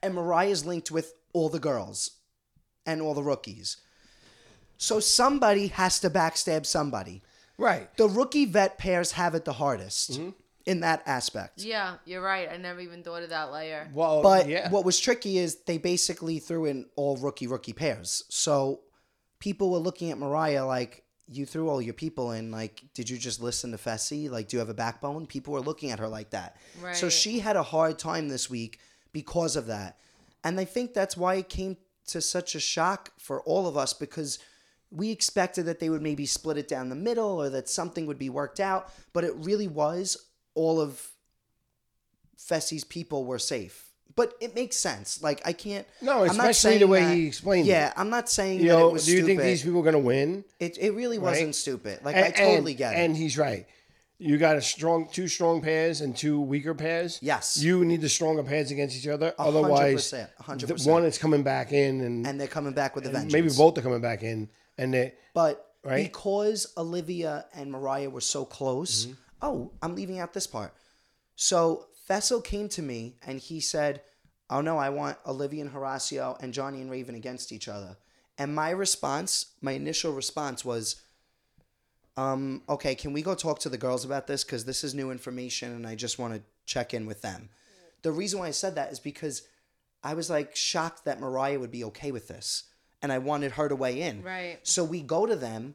and 0.02 0.14
Mariah's 0.14 0.66
linked 0.66 0.90
with 0.90 1.14
all 1.32 1.48
the 1.48 1.58
girls 1.58 2.10
and 2.84 3.00
all 3.00 3.14
the 3.14 3.22
rookies. 3.22 3.78
So 4.76 5.00
somebody 5.00 5.68
has 5.68 5.98
to 6.00 6.10
backstab 6.10 6.66
somebody. 6.66 7.22
Right. 7.56 7.96
The 7.96 8.08
rookie 8.08 8.44
vet 8.44 8.76
pairs 8.76 9.12
have 9.12 9.34
it 9.34 9.46
the 9.46 9.54
hardest 9.54 10.12
Mm-hmm. 10.12 10.30
In 10.66 10.80
that 10.80 11.02
aspect. 11.06 11.62
Yeah, 11.62 11.96
you're 12.04 12.22
right. 12.22 12.48
I 12.50 12.56
never 12.56 12.80
even 12.80 13.02
thought 13.02 13.22
of 13.22 13.30
that 13.30 13.52
layer. 13.52 13.88
Well, 13.92 14.22
But 14.22 14.48
yeah. 14.48 14.70
what 14.70 14.84
was 14.84 14.98
tricky 14.98 15.38
is 15.38 15.62
they 15.64 15.78
basically 15.78 16.38
threw 16.38 16.66
in 16.66 16.86
all 16.96 17.16
rookie 17.16 17.46
rookie 17.46 17.72
pairs. 17.72 18.24
So 18.28 18.80
people 19.38 19.70
were 19.70 19.78
looking 19.78 20.10
at 20.10 20.18
Mariah 20.18 20.64
like 20.66 21.04
you 21.28 21.46
threw 21.46 21.68
all 21.68 21.80
your 21.80 21.94
people 21.94 22.32
in. 22.32 22.50
Like, 22.50 22.82
did 22.94 23.08
you 23.08 23.16
just 23.18 23.40
listen 23.42 23.70
to 23.72 23.76
Fessy? 23.78 24.30
Like, 24.30 24.48
do 24.48 24.56
you 24.56 24.58
have 24.58 24.68
a 24.68 24.74
backbone? 24.74 25.26
People 25.26 25.54
were 25.54 25.60
looking 25.60 25.90
at 25.90 25.98
her 25.98 26.08
like 26.08 26.30
that. 26.30 26.56
So 26.92 27.08
she 27.08 27.38
had 27.38 27.56
a 27.56 27.62
hard 27.62 27.98
time 27.98 28.28
this 28.28 28.50
week 28.50 28.78
because 29.12 29.56
of 29.56 29.66
that. 29.66 29.98
And 30.44 30.58
I 30.60 30.64
think 30.64 30.92
that's 30.92 31.16
why 31.16 31.36
it 31.36 31.48
came 31.48 31.76
to 32.08 32.20
such 32.20 32.54
a 32.54 32.60
shock 32.60 33.12
for 33.18 33.40
all 33.42 33.66
of 33.66 33.76
us 33.76 33.92
because 33.92 34.38
we 34.90 35.10
expected 35.10 35.64
that 35.66 35.80
they 35.80 35.88
would 35.88 36.02
maybe 36.02 36.26
split 36.26 36.58
it 36.58 36.68
down 36.68 36.88
the 36.88 36.94
middle 36.94 37.40
or 37.40 37.48
that 37.48 37.68
something 37.68 38.06
would 38.06 38.18
be 38.18 38.28
worked 38.28 38.60
out. 38.60 38.92
But 39.12 39.24
it 39.24 39.32
really 39.36 39.68
was 39.68 40.26
all 40.54 40.80
of 40.80 41.00
Fessy's 42.38 42.84
people 42.84 43.24
were 43.24 43.38
safe. 43.38 43.88
But 44.14 44.34
it 44.40 44.54
makes 44.54 44.76
sense. 44.76 45.22
Like 45.22 45.40
I 45.46 45.54
can't. 45.54 45.86
No, 46.02 46.20
I'm 46.24 46.36
not 46.36 46.50
especially 46.50 46.78
the 46.78 46.86
way 46.86 47.00
that- 47.00 47.14
he 47.14 47.26
explained 47.26 47.66
Yeah, 47.66 47.88
it. 47.88 47.94
I'm 47.96 48.10
not 48.10 48.28
saying 48.28 48.60
You 48.60 48.68
that 48.68 48.78
know, 48.78 48.88
it 48.88 48.92
was 48.92 49.06
do 49.06 49.12
you 49.12 49.24
think 49.24 49.40
these 49.40 49.62
people 49.62 49.80
are 49.80 49.84
going 49.84 49.94
to 49.94 49.98
win? 49.98 50.44
It 50.60 50.76
it 50.78 50.90
really 50.90 51.18
Right? 51.18 51.30
wasn't 51.30 51.54
stupid. 51.54 52.00
Like 52.04 52.16
And- 52.16 52.26
I 52.26 52.30
totally 52.30 52.72
and- 52.72 52.78
get 52.78 52.92
it. 52.94 52.98
And 52.98 53.16
he's 53.16 53.38
right. 53.38 53.66
You 54.18 54.36
got 54.38 54.56
a 54.56 54.62
strong, 54.62 55.08
two 55.10 55.26
strong 55.28 55.62
pairs 55.62 56.00
and 56.00 56.14
two 56.16 56.40
weaker 56.40 56.74
pairs. 56.74 57.18
Yes. 57.22 57.56
You 57.56 57.84
need 57.84 58.02
the 58.02 58.08
stronger 58.08 58.44
pairs 58.44 58.70
against 58.70 58.96
each 58.96 59.08
other. 59.08 59.34
Hundred 59.38 59.58
Otherwise, 59.58 59.94
percent, 59.94 60.30
a 60.38 60.42
hundred 60.44 60.66
the 60.68 60.74
percent. 60.74 60.92
one 60.92 61.04
is 61.06 61.18
coming 61.18 61.42
back 61.42 61.72
in, 61.72 62.00
and 62.02 62.26
and 62.26 62.38
they're 62.38 62.46
coming 62.46 62.72
back 62.74 62.94
with 62.94 63.06
a 63.06 63.10
vengeance. 63.10 63.32
maybe 63.32 63.48
both 63.56 63.76
are 63.78 63.82
coming 63.82 64.00
back 64.02 64.22
in, 64.22 64.48
and 64.78 64.92
they. 64.94 65.14
But 65.34 65.74
Right? 65.82 66.04
because 66.04 66.68
Olivia 66.76 67.46
and 67.54 67.72
Mariah 67.72 68.10
were 68.10 68.20
so 68.20 68.44
close, 68.44 69.06
Mm-hmm. 69.06 69.12
Oh, 69.42 69.72
I'm 69.82 69.94
leaving 69.94 70.18
out 70.18 70.32
this 70.32 70.46
part. 70.46 70.72
So 71.34 71.86
Fessel 72.06 72.40
came 72.40 72.68
to 72.70 72.82
me 72.82 73.16
and 73.26 73.38
he 73.38 73.60
said, 73.60 74.02
Oh 74.48 74.60
no, 74.60 74.78
I 74.78 74.90
want 74.90 75.18
Olivia 75.26 75.62
and 75.62 75.72
Horacio 75.72 76.40
and 76.42 76.52
Johnny 76.52 76.80
and 76.80 76.90
Raven 76.90 77.14
against 77.14 77.52
each 77.52 77.68
other. 77.68 77.96
And 78.38 78.54
my 78.54 78.70
response, 78.70 79.46
my 79.60 79.72
initial 79.72 80.12
response 80.12 80.64
was, 80.64 80.96
um, 82.16 82.62
okay, 82.68 82.94
can 82.94 83.12
we 83.12 83.22
go 83.22 83.34
talk 83.34 83.60
to 83.60 83.68
the 83.68 83.78
girls 83.78 84.04
about 84.04 84.26
this? 84.26 84.44
Because 84.44 84.64
this 84.64 84.84
is 84.84 84.94
new 84.94 85.10
information 85.10 85.72
and 85.72 85.86
I 85.86 85.94
just 85.94 86.18
want 86.18 86.34
to 86.34 86.42
check 86.66 86.92
in 86.92 87.06
with 87.06 87.22
them. 87.22 87.48
The 88.02 88.12
reason 88.12 88.40
why 88.40 88.48
I 88.48 88.52
said 88.52 88.74
that 88.74 88.92
is 88.92 89.00
because 89.00 89.42
I 90.04 90.14
was 90.14 90.28
like 90.28 90.54
shocked 90.54 91.04
that 91.04 91.20
Mariah 91.20 91.58
would 91.58 91.70
be 91.70 91.84
okay 91.84 92.10
with 92.10 92.28
this. 92.28 92.64
And 93.00 93.10
I 93.10 93.18
wanted 93.18 93.52
her 93.52 93.68
to 93.68 93.74
weigh 93.74 94.02
in. 94.02 94.22
Right. 94.22 94.58
So 94.62 94.84
we 94.84 95.00
go 95.00 95.26
to 95.26 95.34
them 95.34 95.74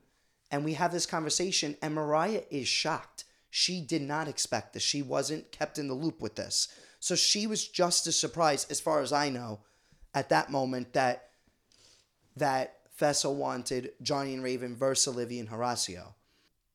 and 0.51 0.63
we 0.63 0.73
have 0.73 0.93
this 0.93 1.05
conversation, 1.05 1.75
and 1.81 1.93
Mariah 1.93 2.43
is 2.49 2.67
shocked. 2.67 3.25
She 3.49 3.81
did 3.81 4.01
not 4.01 4.27
expect 4.27 4.73
this. 4.73 4.83
She 4.83 5.01
wasn't 5.01 5.51
kept 5.51 5.77
in 5.77 5.87
the 5.87 5.93
loop 5.93 6.21
with 6.21 6.35
this. 6.35 6.67
So 6.99 7.15
she 7.15 7.47
was 7.47 7.67
just 7.67 8.07
as 8.07 8.19
surprised, 8.19 8.71
as 8.71 8.79
far 8.79 9.01
as 9.01 9.13
I 9.13 9.29
know, 9.29 9.61
at 10.13 10.29
that 10.29 10.51
moment 10.51 10.93
that 10.93 11.29
that 12.35 12.77
Fessel 12.91 13.35
wanted 13.35 13.91
Johnny 14.01 14.33
and 14.33 14.43
Raven 14.43 14.75
versus 14.75 15.13
Olivia 15.13 15.39
and 15.39 15.49
Horacio. 15.49 16.13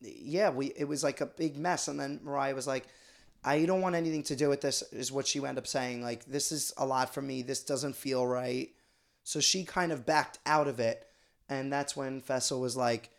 Yeah, 0.01 0.51
we 0.51 0.67
it 0.67 0.85
was 0.85 1.03
like 1.03 1.21
a 1.21 1.27
big 1.27 1.57
mess. 1.57 1.89
And 1.89 1.99
then 1.99 2.21
Mariah 2.23 2.55
was 2.55 2.67
like, 2.67 2.87
I 3.45 3.65
don't 3.65 3.81
want 3.81 3.97
anything 3.97 4.23
to 4.25 4.37
do 4.37 4.49
with 4.49 4.61
this, 4.61 4.83
is 4.93 5.11
what 5.11 5.27
she 5.27 5.41
wound 5.41 5.59
up 5.59 5.67
saying. 5.67 6.03
Like, 6.03 6.25
this 6.27 6.53
is 6.53 6.73
a 6.77 6.87
lot 6.87 7.13
for 7.13 7.23
me. 7.23 7.43
This 7.43 7.65
doesn't 7.65 7.97
feel 7.97 8.27
right. 8.27 8.71
So 9.25 9.41
she 9.41 9.65
kind 9.65 9.93
of 9.93 10.07
backed 10.07 10.39
out 10.47 10.69
of 10.69 10.81
it. 10.81 11.07
And 11.49 11.73
that's 11.73 11.97
when 11.97 12.21
Fessel 12.21 12.61
was 12.61 12.77
like, 12.77 13.11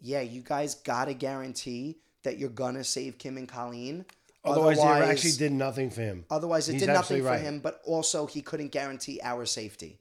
Yeah, 0.00 0.20
you 0.20 0.42
guys 0.42 0.74
gotta 0.74 1.14
guarantee 1.14 1.98
that 2.22 2.38
you're 2.38 2.48
gonna 2.50 2.84
save 2.84 3.18
Kim 3.18 3.36
and 3.36 3.48
Colleen. 3.48 4.04
Otherwise, 4.44 4.78
they 4.78 4.82
actually 4.84 5.32
did 5.32 5.52
nothing 5.52 5.90
for 5.90 6.00
him. 6.00 6.24
Otherwise, 6.30 6.68
it 6.68 6.72
He's 6.74 6.82
did 6.82 6.86
nothing 6.88 6.98
absolutely 7.00 7.26
for 7.28 7.32
right. 7.34 7.40
him, 7.42 7.60
but 7.60 7.80
also 7.84 8.26
he 8.26 8.40
couldn't 8.40 8.68
guarantee 8.72 9.20
our 9.22 9.44
safety. 9.44 9.98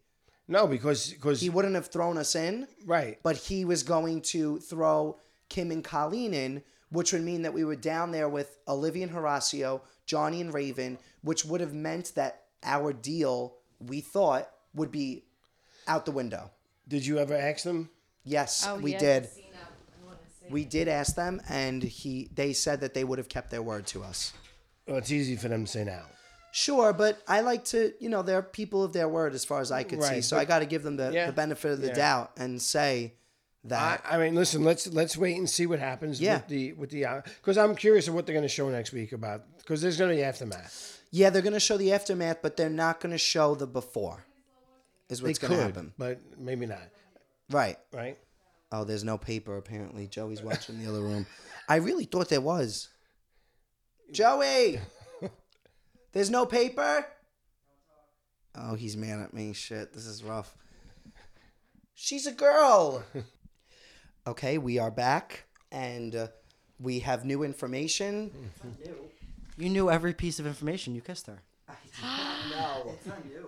No, 0.48 0.68
because 0.68 1.12
because 1.12 1.42
He 1.42 1.50
wouldn't 1.50 1.76
have 1.76 1.88
thrown 1.88 2.18
us 2.18 2.34
in, 2.36 2.68
right. 2.86 3.20
but 3.24 3.36
he 3.36 3.66
was 3.66 3.84
going 3.84 4.22
to 4.34 4.60
throw 4.60 5.18
Kim 5.50 5.72
and 5.72 5.84
Colleen 5.84 6.34
in, 6.34 6.64
which 6.90 7.12
would 7.12 7.24
mean 7.24 7.42
that 7.42 7.54
we 7.54 7.66
were 7.66 7.76
down 7.76 8.12
there 8.12 8.30
with 8.30 8.58
Olivia 8.68 9.04
and 9.08 9.12
Horacio, 9.14 9.82
Johnny 10.06 10.40
and 10.40 10.54
Raven, 10.54 10.98
which 11.22 11.44
would 11.44 11.60
have 11.60 11.74
meant 11.74 12.14
that 12.16 12.44
our 12.64 12.94
deal, 12.94 13.56
we 13.80 14.00
thought, 14.00 14.50
would 14.74 14.92
be 14.92 15.26
out 15.88 16.06
the 16.06 16.12
window. 16.14 16.52
Did 16.88 17.06
you 17.06 17.18
ever 17.20 17.36
ask 17.36 17.64
them? 17.66 17.90
Yes, 18.24 18.66
Oh, 18.66 18.78
we 18.78 18.92
yes, 18.92 19.02
did. 19.02 19.24
I've 19.24 19.30
seen 19.30 19.52
that. 19.52 19.72
I 20.02 20.06
wanna 20.06 20.18
see. 20.37 20.37
We 20.50 20.66
did 20.66 20.88
ask 20.88 21.16
them, 21.16 21.42
and 21.50 21.82
he 21.84 22.30
they 22.34 22.54
said 22.54 22.82
that 22.82 22.94
they 22.94 23.04
would 23.04 23.18
have 23.18 23.30
kept 23.30 23.52
their 23.52 23.62
word 23.62 23.86
to 23.88 24.04
us. 24.04 24.34
Well, 24.88 24.98
it's 24.98 25.12
easy 25.12 25.36
for 25.36 25.48
them 25.48 25.66
to 25.66 25.72
say 25.72 25.84
now. 25.84 26.04
Sure, 26.54 26.94
but 26.94 27.22
I 27.28 27.42
like 27.42 27.66
to, 27.66 27.94
you 28.00 28.10
know, 28.10 28.22
they're 28.24 28.42
people 28.42 28.84
of 28.84 28.92
their 28.94 29.08
word 29.10 29.34
as 29.36 29.46
far 29.46 29.60
as 29.60 29.72
I 29.72 29.84
could 29.84 30.02
see. 30.02 30.22
So 30.22 30.36
but- 30.38 30.42
I 30.42 30.46
got 30.46 30.60
to 30.60 30.66
give 30.66 30.82
them 30.82 30.96
the, 30.98 31.12
Yeah, 31.14 31.28
the 31.28 31.34
benefit 31.34 31.72
of 31.72 31.82
the 31.82 31.90
yeah. 31.90 31.94
doubt 31.94 32.32
and 32.38 32.60
say 32.62 33.14
that. 33.66 34.02
I, 34.10 34.16
I 34.16 34.18
mean, 34.18 34.34
listen. 34.34 34.64
Let's 34.64 34.88
let's 34.88 35.18
wait 35.18 35.38
and 35.38 35.48
see 35.50 35.68
what 35.68 35.80
happens. 35.80 36.20
Yeah. 36.22 36.38
With 36.38 36.48
the 36.48 36.74
with 36.74 36.90
the 36.90 37.06
uh, 37.06 37.22
because 37.42 37.58
I'm 37.58 37.76
curious 37.76 38.08
of 38.08 38.14
what 38.16 38.26
they're 38.26 38.34
going 38.34 38.44
to 38.48 38.50
show 38.50 38.70
next 38.70 38.92
week 38.94 39.12
about 39.12 39.44
because 39.58 39.82
there's 39.82 39.98
going 39.98 40.10
to 40.12 40.16
be 40.16 40.24
aftermath. 40.24 41.02
yeah, 41.12 41.30
they're 41.30 41.42
going 41.42 41.54
to 41.54 41.60
show 41.60 41.78
the 41.78 41.92
aftermath, 41.94 42.38
but 42.42 42.58
they're 42.58 42.70
not 42.70 43.02
going 43.02 43.12
to 43.12 43.18
show 43.20 43.54
the 43.54 43.68
before. 43.68 44.26
Is 45.10 45.22
what's 45.22 45.38
they 45.40 45.48
going 45.48 45.60
to 45.60 45.66
could, 45.66 45.76
happen. 45.76 45.94
but 45.98 46.20
maybe 46.40 46.66
not. 46.66 46.82
Right. 47.50 47.78
Right. 47.94 48.18
Oh, 48.72 48.84
there's 48.84 49.04
no 49.04 49.18
paper 49.18 49.58
apparently. 49.58 50.08
Joey's 50.08 50.44
watching 50.44 50.80
the 50.84 50.90
other 50.90 51.02
room. 51.02 51.26
I 51.70 51.78
really 51.78 52.06
thought 52.06 52.30
there 52.30 52.42
was. 52.42 52.90
Joey! 54.12 54.80
There's 56.14 56.30
no 56.30 56.46
paper? 56.46 57.06
Oh, 58.56 58.76
he's 58.76 58.96
mad 58.96 59.20
at 59.20 59.34
me. 59.34 59.52
Shit, 59.54 59.94
this 59.94 60.06
is 60.06 60.24
rough. 60.24 60.56
She's 61.94 62.26
a 62.26 62.32
girl. 62.32 63.04
okay, 64.28 64.58
we 64.58 64.80
are 64.80 64.90
back 64.92 65.44
and 65.72 66.16
uh, 66.16 66.28
we 66.80 67.00
have 67.00 67.26
new 67.26 67.44
information. 67.44 68.32
You 69.58 69.70
knew 69.70 69.92
every 69.92 70.14
piece 70.14 70.40
of 70.40 70.48
information. 70.48 70.96
You 70.96 71.02
kissed 71.02 71.28
her. 71.28 71.42
no. 72.02 72.96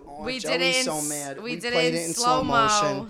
Oh, 0.06 0.22
We 0.22 0.38
Joey's 0.38 0.42
did 0.42 0.60
it 0.60 0.76
in 0.76 0.84
so 0.84 1.00
mad. 1.02 1.42
we 1.42 1.56
did 1.56 1.72
played 1.72 1.94
it 1.94 2.06
in 2.06 2.12
slow-mo. 2.12 3.08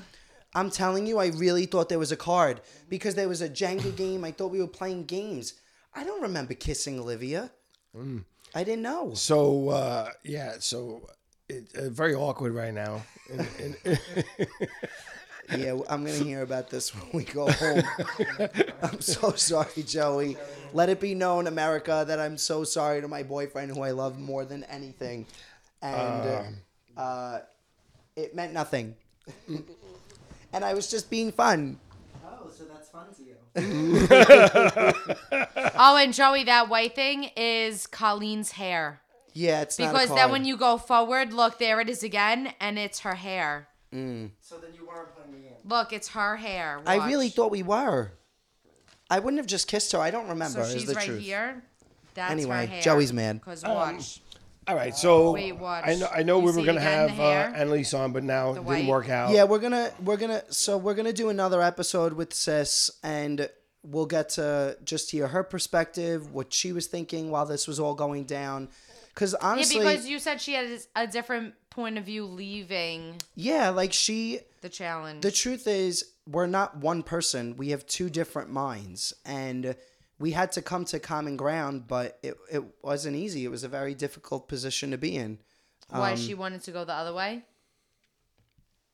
I'm 0.55 0.71
telling 0.71 1.07
you, 1.07 1.19
I 1.19 1.27
really 1.29 1.67
thought 1.67 1.89
there 1.89 1.99
was 1.99 2.13
a 2.13 2.17
card 2.17 2.61
because 2.89 3.15
there 3.15 3.29
was 3.29 3.41
a 3.41 3.49
Jenga 3.49 3.95
game. 3.97 4.25
I 4.25 4.33
thought 4.33 4.51
we 4.51 4.61
were 4.61 4.67
playing 4.67 5.05
games. 5.05 5.55
I 5.95 6.05
don't 6.05 6.23
remember 6.23 6.55
kissing 6.55 6.99
Olivia. 6.99 7.51
Mm. 7.97 8.25
I 8.55 8.65
didn't 8.65 8.83
know. 8.83 9.15
So 9.15 9.69
uh, 9.69 10.11
yeah, 10.25 10.57
so 10.59 11.09
it's 11.49 11.75
uh, 11.75 11.89
very 11.91 12.15
awkward 12.15 12.55
right 12.55 12.75
now. 12.75 13.03
And, 13.33 13.77
and 13.85 13.99
Yeah, 15.57 15.79
I'm 15.89 16.05
gonna 16.05 16.19
hear 16.19 16.43
about 16.43 16.71
this 16.71 16.91
when 16.95 17.11
we 17.13 17.25
go 17.25 17.51
home. 17.51 17.83
I'm 18.83 19.01
so 19.01 19.33
sorry, 19.33 19.83
Joey. 19.85 20.37
Let 20.73 20.89
it 20.89 21.01
be 21.01 21.15
known, 21.15 21.47
America, 21.47 22.05
that 22.07 22.21
I'm 22.21 22.39
so 22.39 22.65
sorry 22.65 23.01
to 23.01 23.09
my 23.09 23.23
boyfriend, 23.23 23.73
who 23.73 23.83
I 23.83 23.91
love 23.91 24.19
more 24.19 24.45
than 24.45 24.65
anything, 24.65 25.27
and 25.83 26.55
uh, 26.97 27.01
uh, 27.01 27.41
it 28.15 28.35
meant 28.35 28.53
nothing. 28.53 28.95
And 30.53 30.65
I 30.65 30.75
was 30.75 30.91
just 30.91 31.11
being 31.11 31.33
fun. 31.33 31.79
Oh, 32.25 32.51
so 32.57 32.65
that's 32.65 32.89
fun 32.89 33.07
to 33.17 33.23
you. 33.23 33.37
Oh, 35.83 35.97
and 35.97 36.13
Joey, 36.13 36.45
that 36.45 36.69
white 36.69 36.95
thing 36.95 37.31
is 37.37 37.87
Colleen's 37.87 38.53
hair. 38.53 39.01
Yeah, 39.33 39.63
it's 39.63 39.79
not 39.79 39.91
a 39.91 39.93
Because 39.93 40.15
then 40.15 40.31
when 40.31 40.45
you 40.45 40.59
go 40.59 40.77
forward, 40.77 41.33
look, 41.33 41.59
there 41.59 41.81
it 41.81 41.89
is 41.89 42.03
again, 42.03 42.53
and 42.61 42.79
it's 42.79 43.01
her 43.01 43.15
hair. 43.15 43.69
Mm. 43.95 44.31
So 44.41 44.57
then 44.59 44.73
you 44.75 44.87
weren't 44.87 45.15
playing 45.15 45.33
the 45.33 45.39
game. 45.39 45.57
Look, 45.65 45.93
it's 45.95 46.09
her 46.09 46.37
hair. 46.37 46.81
I 46.87 47.07
really 47.07 47.31
thought 47.31 47.51
we 47.51 47.63
were. 47.63 48.13
I 49.09 49.19
wouldn't 49.21 49.39
have 49.39 49.47
just 49.47 49.69
kissed 49.69 49.93
her. 49.93 49.99
I 49.99 50.11
don't 50.11 50.29
remember. 50.29 50.63
So 50.63 50.69
is 50.69 50.73
she's 50.73 50.87
the 50.87 50.95
right 50.95 51.07
truth. 51.07 51.23
here. 51.23 51.63
That's 52.15 52.31
Anyway, 52.31 52.67
her 52.67 52.73
hair. 52.73 52.83
Joey's 52.83 53.13
mad. 53.13 53.41
Because 53.41 53.65
Um, 53.65 53.75
watch. 53.75 54.21
All 54.71 54.77
right, 54.77 54.95
so 54.95 55.33
Wait, 55.33 55.51
watch. 55.53 55.83
I 55.85 55.95
know 55.97 56.09
I 56.15 56.23
know 56.23 56.39
You 56.39 56.45
we 56.45 56.53
see 56.53 56.59
were 56.61 56.65
going 56.67 56.77
to 56.79 56.83
again 56.83 57.09
have 57.09 57.17
the 57.17 57.23
hair? 57.23 57.49
uh, 57.49 57.61
Analyse 57.61 57.93
on, 57.93 58.13
but 58.13 58.23
now 58.23 58.51
it 58.51 58.55
didn't 58.55 58.67
white? 58.67 58.87
work 58.87 59.09
out. 59.09 59.31
Yeah, 59.33 59.43
we're 59.43 59.59
gonna 59.59 59.91
we're 60.05 60.17
gonna 60.17 60.45
so 60.53 60.79
we're 60.79 60.95
gonna 60.95 61.13
do 61.13 61.29
another 61.29 61.61
episode 61.61 62.13
with 62.13 62.33
Sis, 62.33 62.89
and 63.03 63.49
we'll 63.83 64.07
get 64.07 64.29
to 64.31 64.79
just 64.85 65.11
hear 65.11 65.27
her 65.27 65.43
perspective, 65.43 66.31
what 66.33 66.53
she 66.53 66.73
was 66.73 66.87
thinking 66.87 67.33
while 67.33 67.47
this 67.47 67.67
was 67.67 67.81
all 67.81 67.95
going 67.95 68.25
down. 68.25 68.69
Because 69.13 69.35
honestly, 69.35 69.83
yeah, 69.83 69.91
because 69.91 70.07
you 70.09 70.21
said 70.21 70.41
she 70.41 70.53
had 70.53 70.69
a 70.95 71.07
different 71.09 71.55
point 71.69 71.99
of 71.99 72.05
view 72.05 72.25
leaving 72.25 73.21
yeah, 73.35 73.71
like 73.71 73.93
she. 73.93 74.39
the 74.61 74.69
challenge. 74.69 75.23
The 75.23 75.33
truth 75.33 75.67
is, 75.67 76.13
we're 76.29 76.47
not 76.47 76.77
one 76.77 77.03
person. 77.03 77.57
We 77.57 77.71
have 77.71 77.85
two 77.87 78.09
different 78.09 78.51
minds, 78.51 79.13
and 79.27 79.75
we 80.21 80.31
had 80.31 80.53
to 80.53 80.63
come 80.63 80.85
to 80.85 81.01
common 81.01 81.37
ground. 81.37 81.89
But 81.89 82.19
it 82.23 82.37
it 82.51 82.63
wasn't 82.83 83.17
easy. 83.17 83.45
It 83.45 83.51
was 83.51 83.65
a 83.65 83.69
very 83.69 83.95
difficult 83.95 84.47
position 84.47 84.93
to 84.93 84.99
be 84.99 85.17
in. 85.17 85.39
Why 85.89 86.13
Um, 86.13 86.17
she 86.17 86.35
wanted 86.35 86.63
to 86.65 86.71
go 86.71 86.85
the 86.85 86.95
other 86.95 87.13
way? 87.13 87.45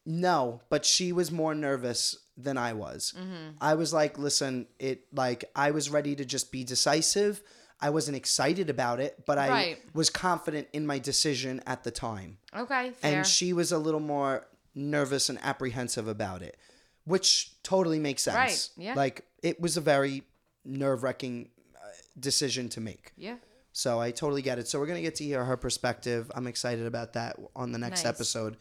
No, 0.08 0.60
but 0.68 0.84
she 0.84 1.12
was 1.12 1.32
more 1.32 1.54
nervous 1.54 2.16
than 2.36 2.56
I 2.56 2.72
was. 2.74 3.12
Mhm. 3.18 3.56
I 3.60 3.74
was 3.74 3.92
like, 3.92 4.18
listen, 4.18 4.68
it 4.78 5.12
like 5.12 5.44
I 5.56 5.72
was 5.72 5.90
ready 5.90 6.14
to 6.16 6.24
just 6.24 6.52
be 6.52 6.62
decisive. 6.64 7.42
I 7.80 7.90
wasn't 7.90 8.16
excited 8.16 8.70
about 8.70 9.00
it, 9.00 9.24
but 9.26 9.36
I 9.38 9.48
Right. 9.48 9.94
was 9.94 10.08
confident 10.08 10.68
in 10.72 10.86
my 10.86 10.98
decision 10.98 11.60
at 11.66 11.82
the 11.84 11.90
time. 11.90 12.38
Okay, 12.56 12.92
fair. 12.92 13.18
And 13.18 13.26
she 13.26 13.52
was 13.52 13.72
a 13.72 13.78
little 13.78 14.00
more 14.00 14.46
nervous 14.74 15.28
and 15.28 15.38
apprehensive 15.42 16.06
about 16.08 16.40
it, 16.42 16.56
which 17.04 17.60
totally 17.62 17.98
makes 17.98 18.22
sense. 18.22 18.36
Right, 18.36 18.70
yeah. 18.76 18.94
Like 18.94 19.26
it 19.42 19.60
was 19.60 19.76
a 19.76 19.80
very 19.80 20.22
nerve-wracking 20.66 21.48
uh, 21.74 21.78
decision 22.18 22.68
to 22.70 22.80
make. 22.80 23.12
Yeah. 23.16 23.36
So 23.72 24.00
I 24.00 24.10
totally 24.10 24.42
get 24.42 24.58
it. 24.58 24.68
So 24.68 24.78
we're 24.78 24.86
gonna 24.86 25.02
get 25.02 25.16
to 25.16 25.24
hear 25.24 25.44
her 25.44 25.56
perspective. 25.56 26.30
I'm 26.34 26.46
excited 26.46 26.86
about 26.86 27.12
that 27.12 27.36
on 27.54 27.72
the 27.72 27.78
next 27.78 28.04
Nice. 28.04 28.14
episode. 28.14 28.56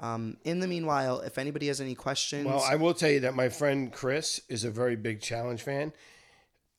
Um, 0.00 0.36
in 0.44 0.60
the 0.60 0.66
meanwhile, 0.68 1.20
if 1.20 1.38
anybody 1.38 1.66
has 1.68 1.80
any 1.80 1.94
questions, 1.94 2.46
Well, 2.46 2.62
I 2.62 2.76
will 2.76 2.94
tell 2.94 3.10
you 3.10 3.20
that 3.20 3.34
my 3.34 3.48
friend 3.48 3.92
Chris 3.92 4.40
is 4.48 4.64
a 4.64 4.70
very 4.70 4.94
big 4.96 5.20
challenge 5.20 5.62
fan, 5.62 5.92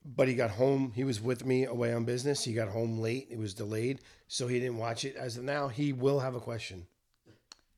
but 0.05 0.27
he 0.27 0.35
got 0.35 0.51
home. 0.51 0.93
He 0.95 1.03
was 1.03 1.19
with 1.21 1.45
me 1.45 1.65
away 1.65 1.93
on 1.93 2.05
business. 2.05 2.43
He 2.45 2.53
got 2.53 2.69
home 2.69 2.99
late. 2.99 3.27
It 3.29 3.37
was 3.37 3.53
delayed, 3.53 3.99
so 4.27 4.47
he 4.47 4.59
didn't 4.59 4.77
watch 4.77 5.03
it. 5.05 5.15
As 5.17 5.37
of 5.37 5.43
now, 5.43 5.67
he 5.69 5.91
will 5.93 6.19
have 6.21 6.35
a 6.35 6.39
question. 6.39 6.87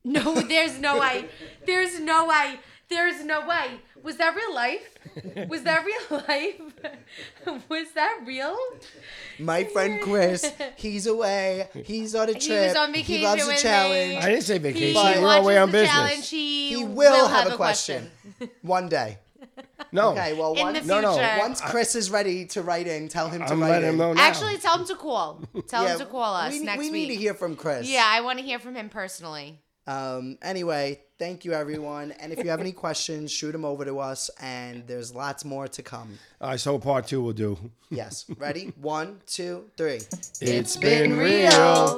No, 0.04 0.34
there's 0.42 0.80
no 0.80 0.98
way. 1.00 1.26
There's 1.66 2.00
no 2.00 2.26
way. 2.28 2.60
There's 2.92 3.24
no 3.26 3.48
way. 3.48 3.80
Was 4.04 4.18
that 4.18 4.36
real 4.36 4.54
life? 4.54 4.98
Was 5.50 5.64
that 5.64 5.86
real 5.86 6.22
life? 6.28 6.62
Was 7.70 7.92
that 7.94 8.20
real? 8.26 8.56
my 9.40 9.64
friend 9.64 10.02
Chris, 10.02 10.52
he's 10.76 11.08
away. 11.08 11.68
He's 11.86 12.14
on 12.16 12.30
a 12.30 12.34
He 12.34 12.40
trip. 12.48 12.68
was 12.68 12.76
on 12.76 12.92
vacation. 12.92 13.16
He 13.16 13.24
loves 13.26 13.44
a 13.44 13.48
with 13.48 13.56
me. 13.56 13.62
challenge. 13.62 14.24
I 14.24 14.30
didn't 14.30 14.44
say 14.44 14.54
He 14.54 14.60
vacation. 14.60 14.94
But- 15.02 15.22
We're 15.22 15.38
away 15.38 15.58
on 15.58 15.70
the 15.70 15.74
business. 15.74 15.92
challenge. 15.92 16.30
He, 16.30 16.70
He 16.76 16.84
will, 16.84 17.28
have, 17.28 17.48
a 17.48 17.54
a 17.54 17.56
question. 17.58 18.12
One 18.62 18.90
day. 18.90 19.18
No. 19.92 20.12
Okay, 20.12 20.34
well, 20.34 20.54
In 20.54 20.62
once, 20.62 20.80
the 20.82 20.86
No, 20.88 21.02
no. 21.02 21.14
future. 21.14 21.36
once 21.40 21.62
Chris 21.62 21.96
is 21.96 22.10
ready 22.12 22.46
to 22.48 22.62
write 22.62 22.88
in, 22.88 23.08
tell 23.10 23.30
him 23.30 23.42
to 23.42 23.52
I'm 23.52 23.62
write 23.62 23.70
letting 23.72 23.88
in. 23.90 23.94
him 23.94 23.98
know 24.00 24.14
now. 24.14 24.22
Actually, 24.22 24.58
tell 24.58 24.78
him 24.80 24.86
to 24.88 24.96
call. 24.96 25.42
Tell 25.68 25.84
Yeah, 25.84 25.94
him 25.94 26.00
to 26.00 26.06
call 26.06 26.34
us 26.36 26.54
we, 26.54 26.60
next 26.60 26.80
we 26.80 26.92
week. 26.92 27.10
need 27.10 27.16
to 27.16 27.22
hear 27.22 27.34
from 27.34 27.56
Chris. 27.56 27.88
Yeah, 27.90 28.06
I 28.08 28.22
want 28.22 28.40
to 28.40 28.46
hear 28.46 28.60
from 28.60 28.76
him 28.76 28.90
personally. 28.90 29.60
Um, 29.88 30.38
anyway, 30.42 31.02
thank 31.18 31.44
you 31.46 31.54
everyone. 31.54 32.12
And 32.14 32.32
if 32.32 32.44
you 32.44 32.50
have 32.50 32.60
any 32.60 32.72
questions, 32.72 33.32
shoot 33.32 33.52
them 33.52 33.66
over 33.66 33.86
to 33.86 34.00
us. 34.00 34.30
And 34.40 34.86
there's 34.88 35.14
lots 35.14 35.44
more 35.44 35.68
to 35.68 35.84
come. 35.84 36.18
All 36.40 36.50
right, 36.50 36.60
so 36.60 36.78
part 36.80 37.08
two 37.08 37.22
will 37.22 37.34
do. 37.34 37.58
Yes. 37.90 38.26
Ready? 38.38 38.74
One, 38.80 39.22
two, 39.26 39.66
three. 39.78 40.02
It's 40.40 40.78
been 40.78 41.18
real. 41.18 41.98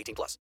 18 0.01 0.15
plus. 0.15 0.37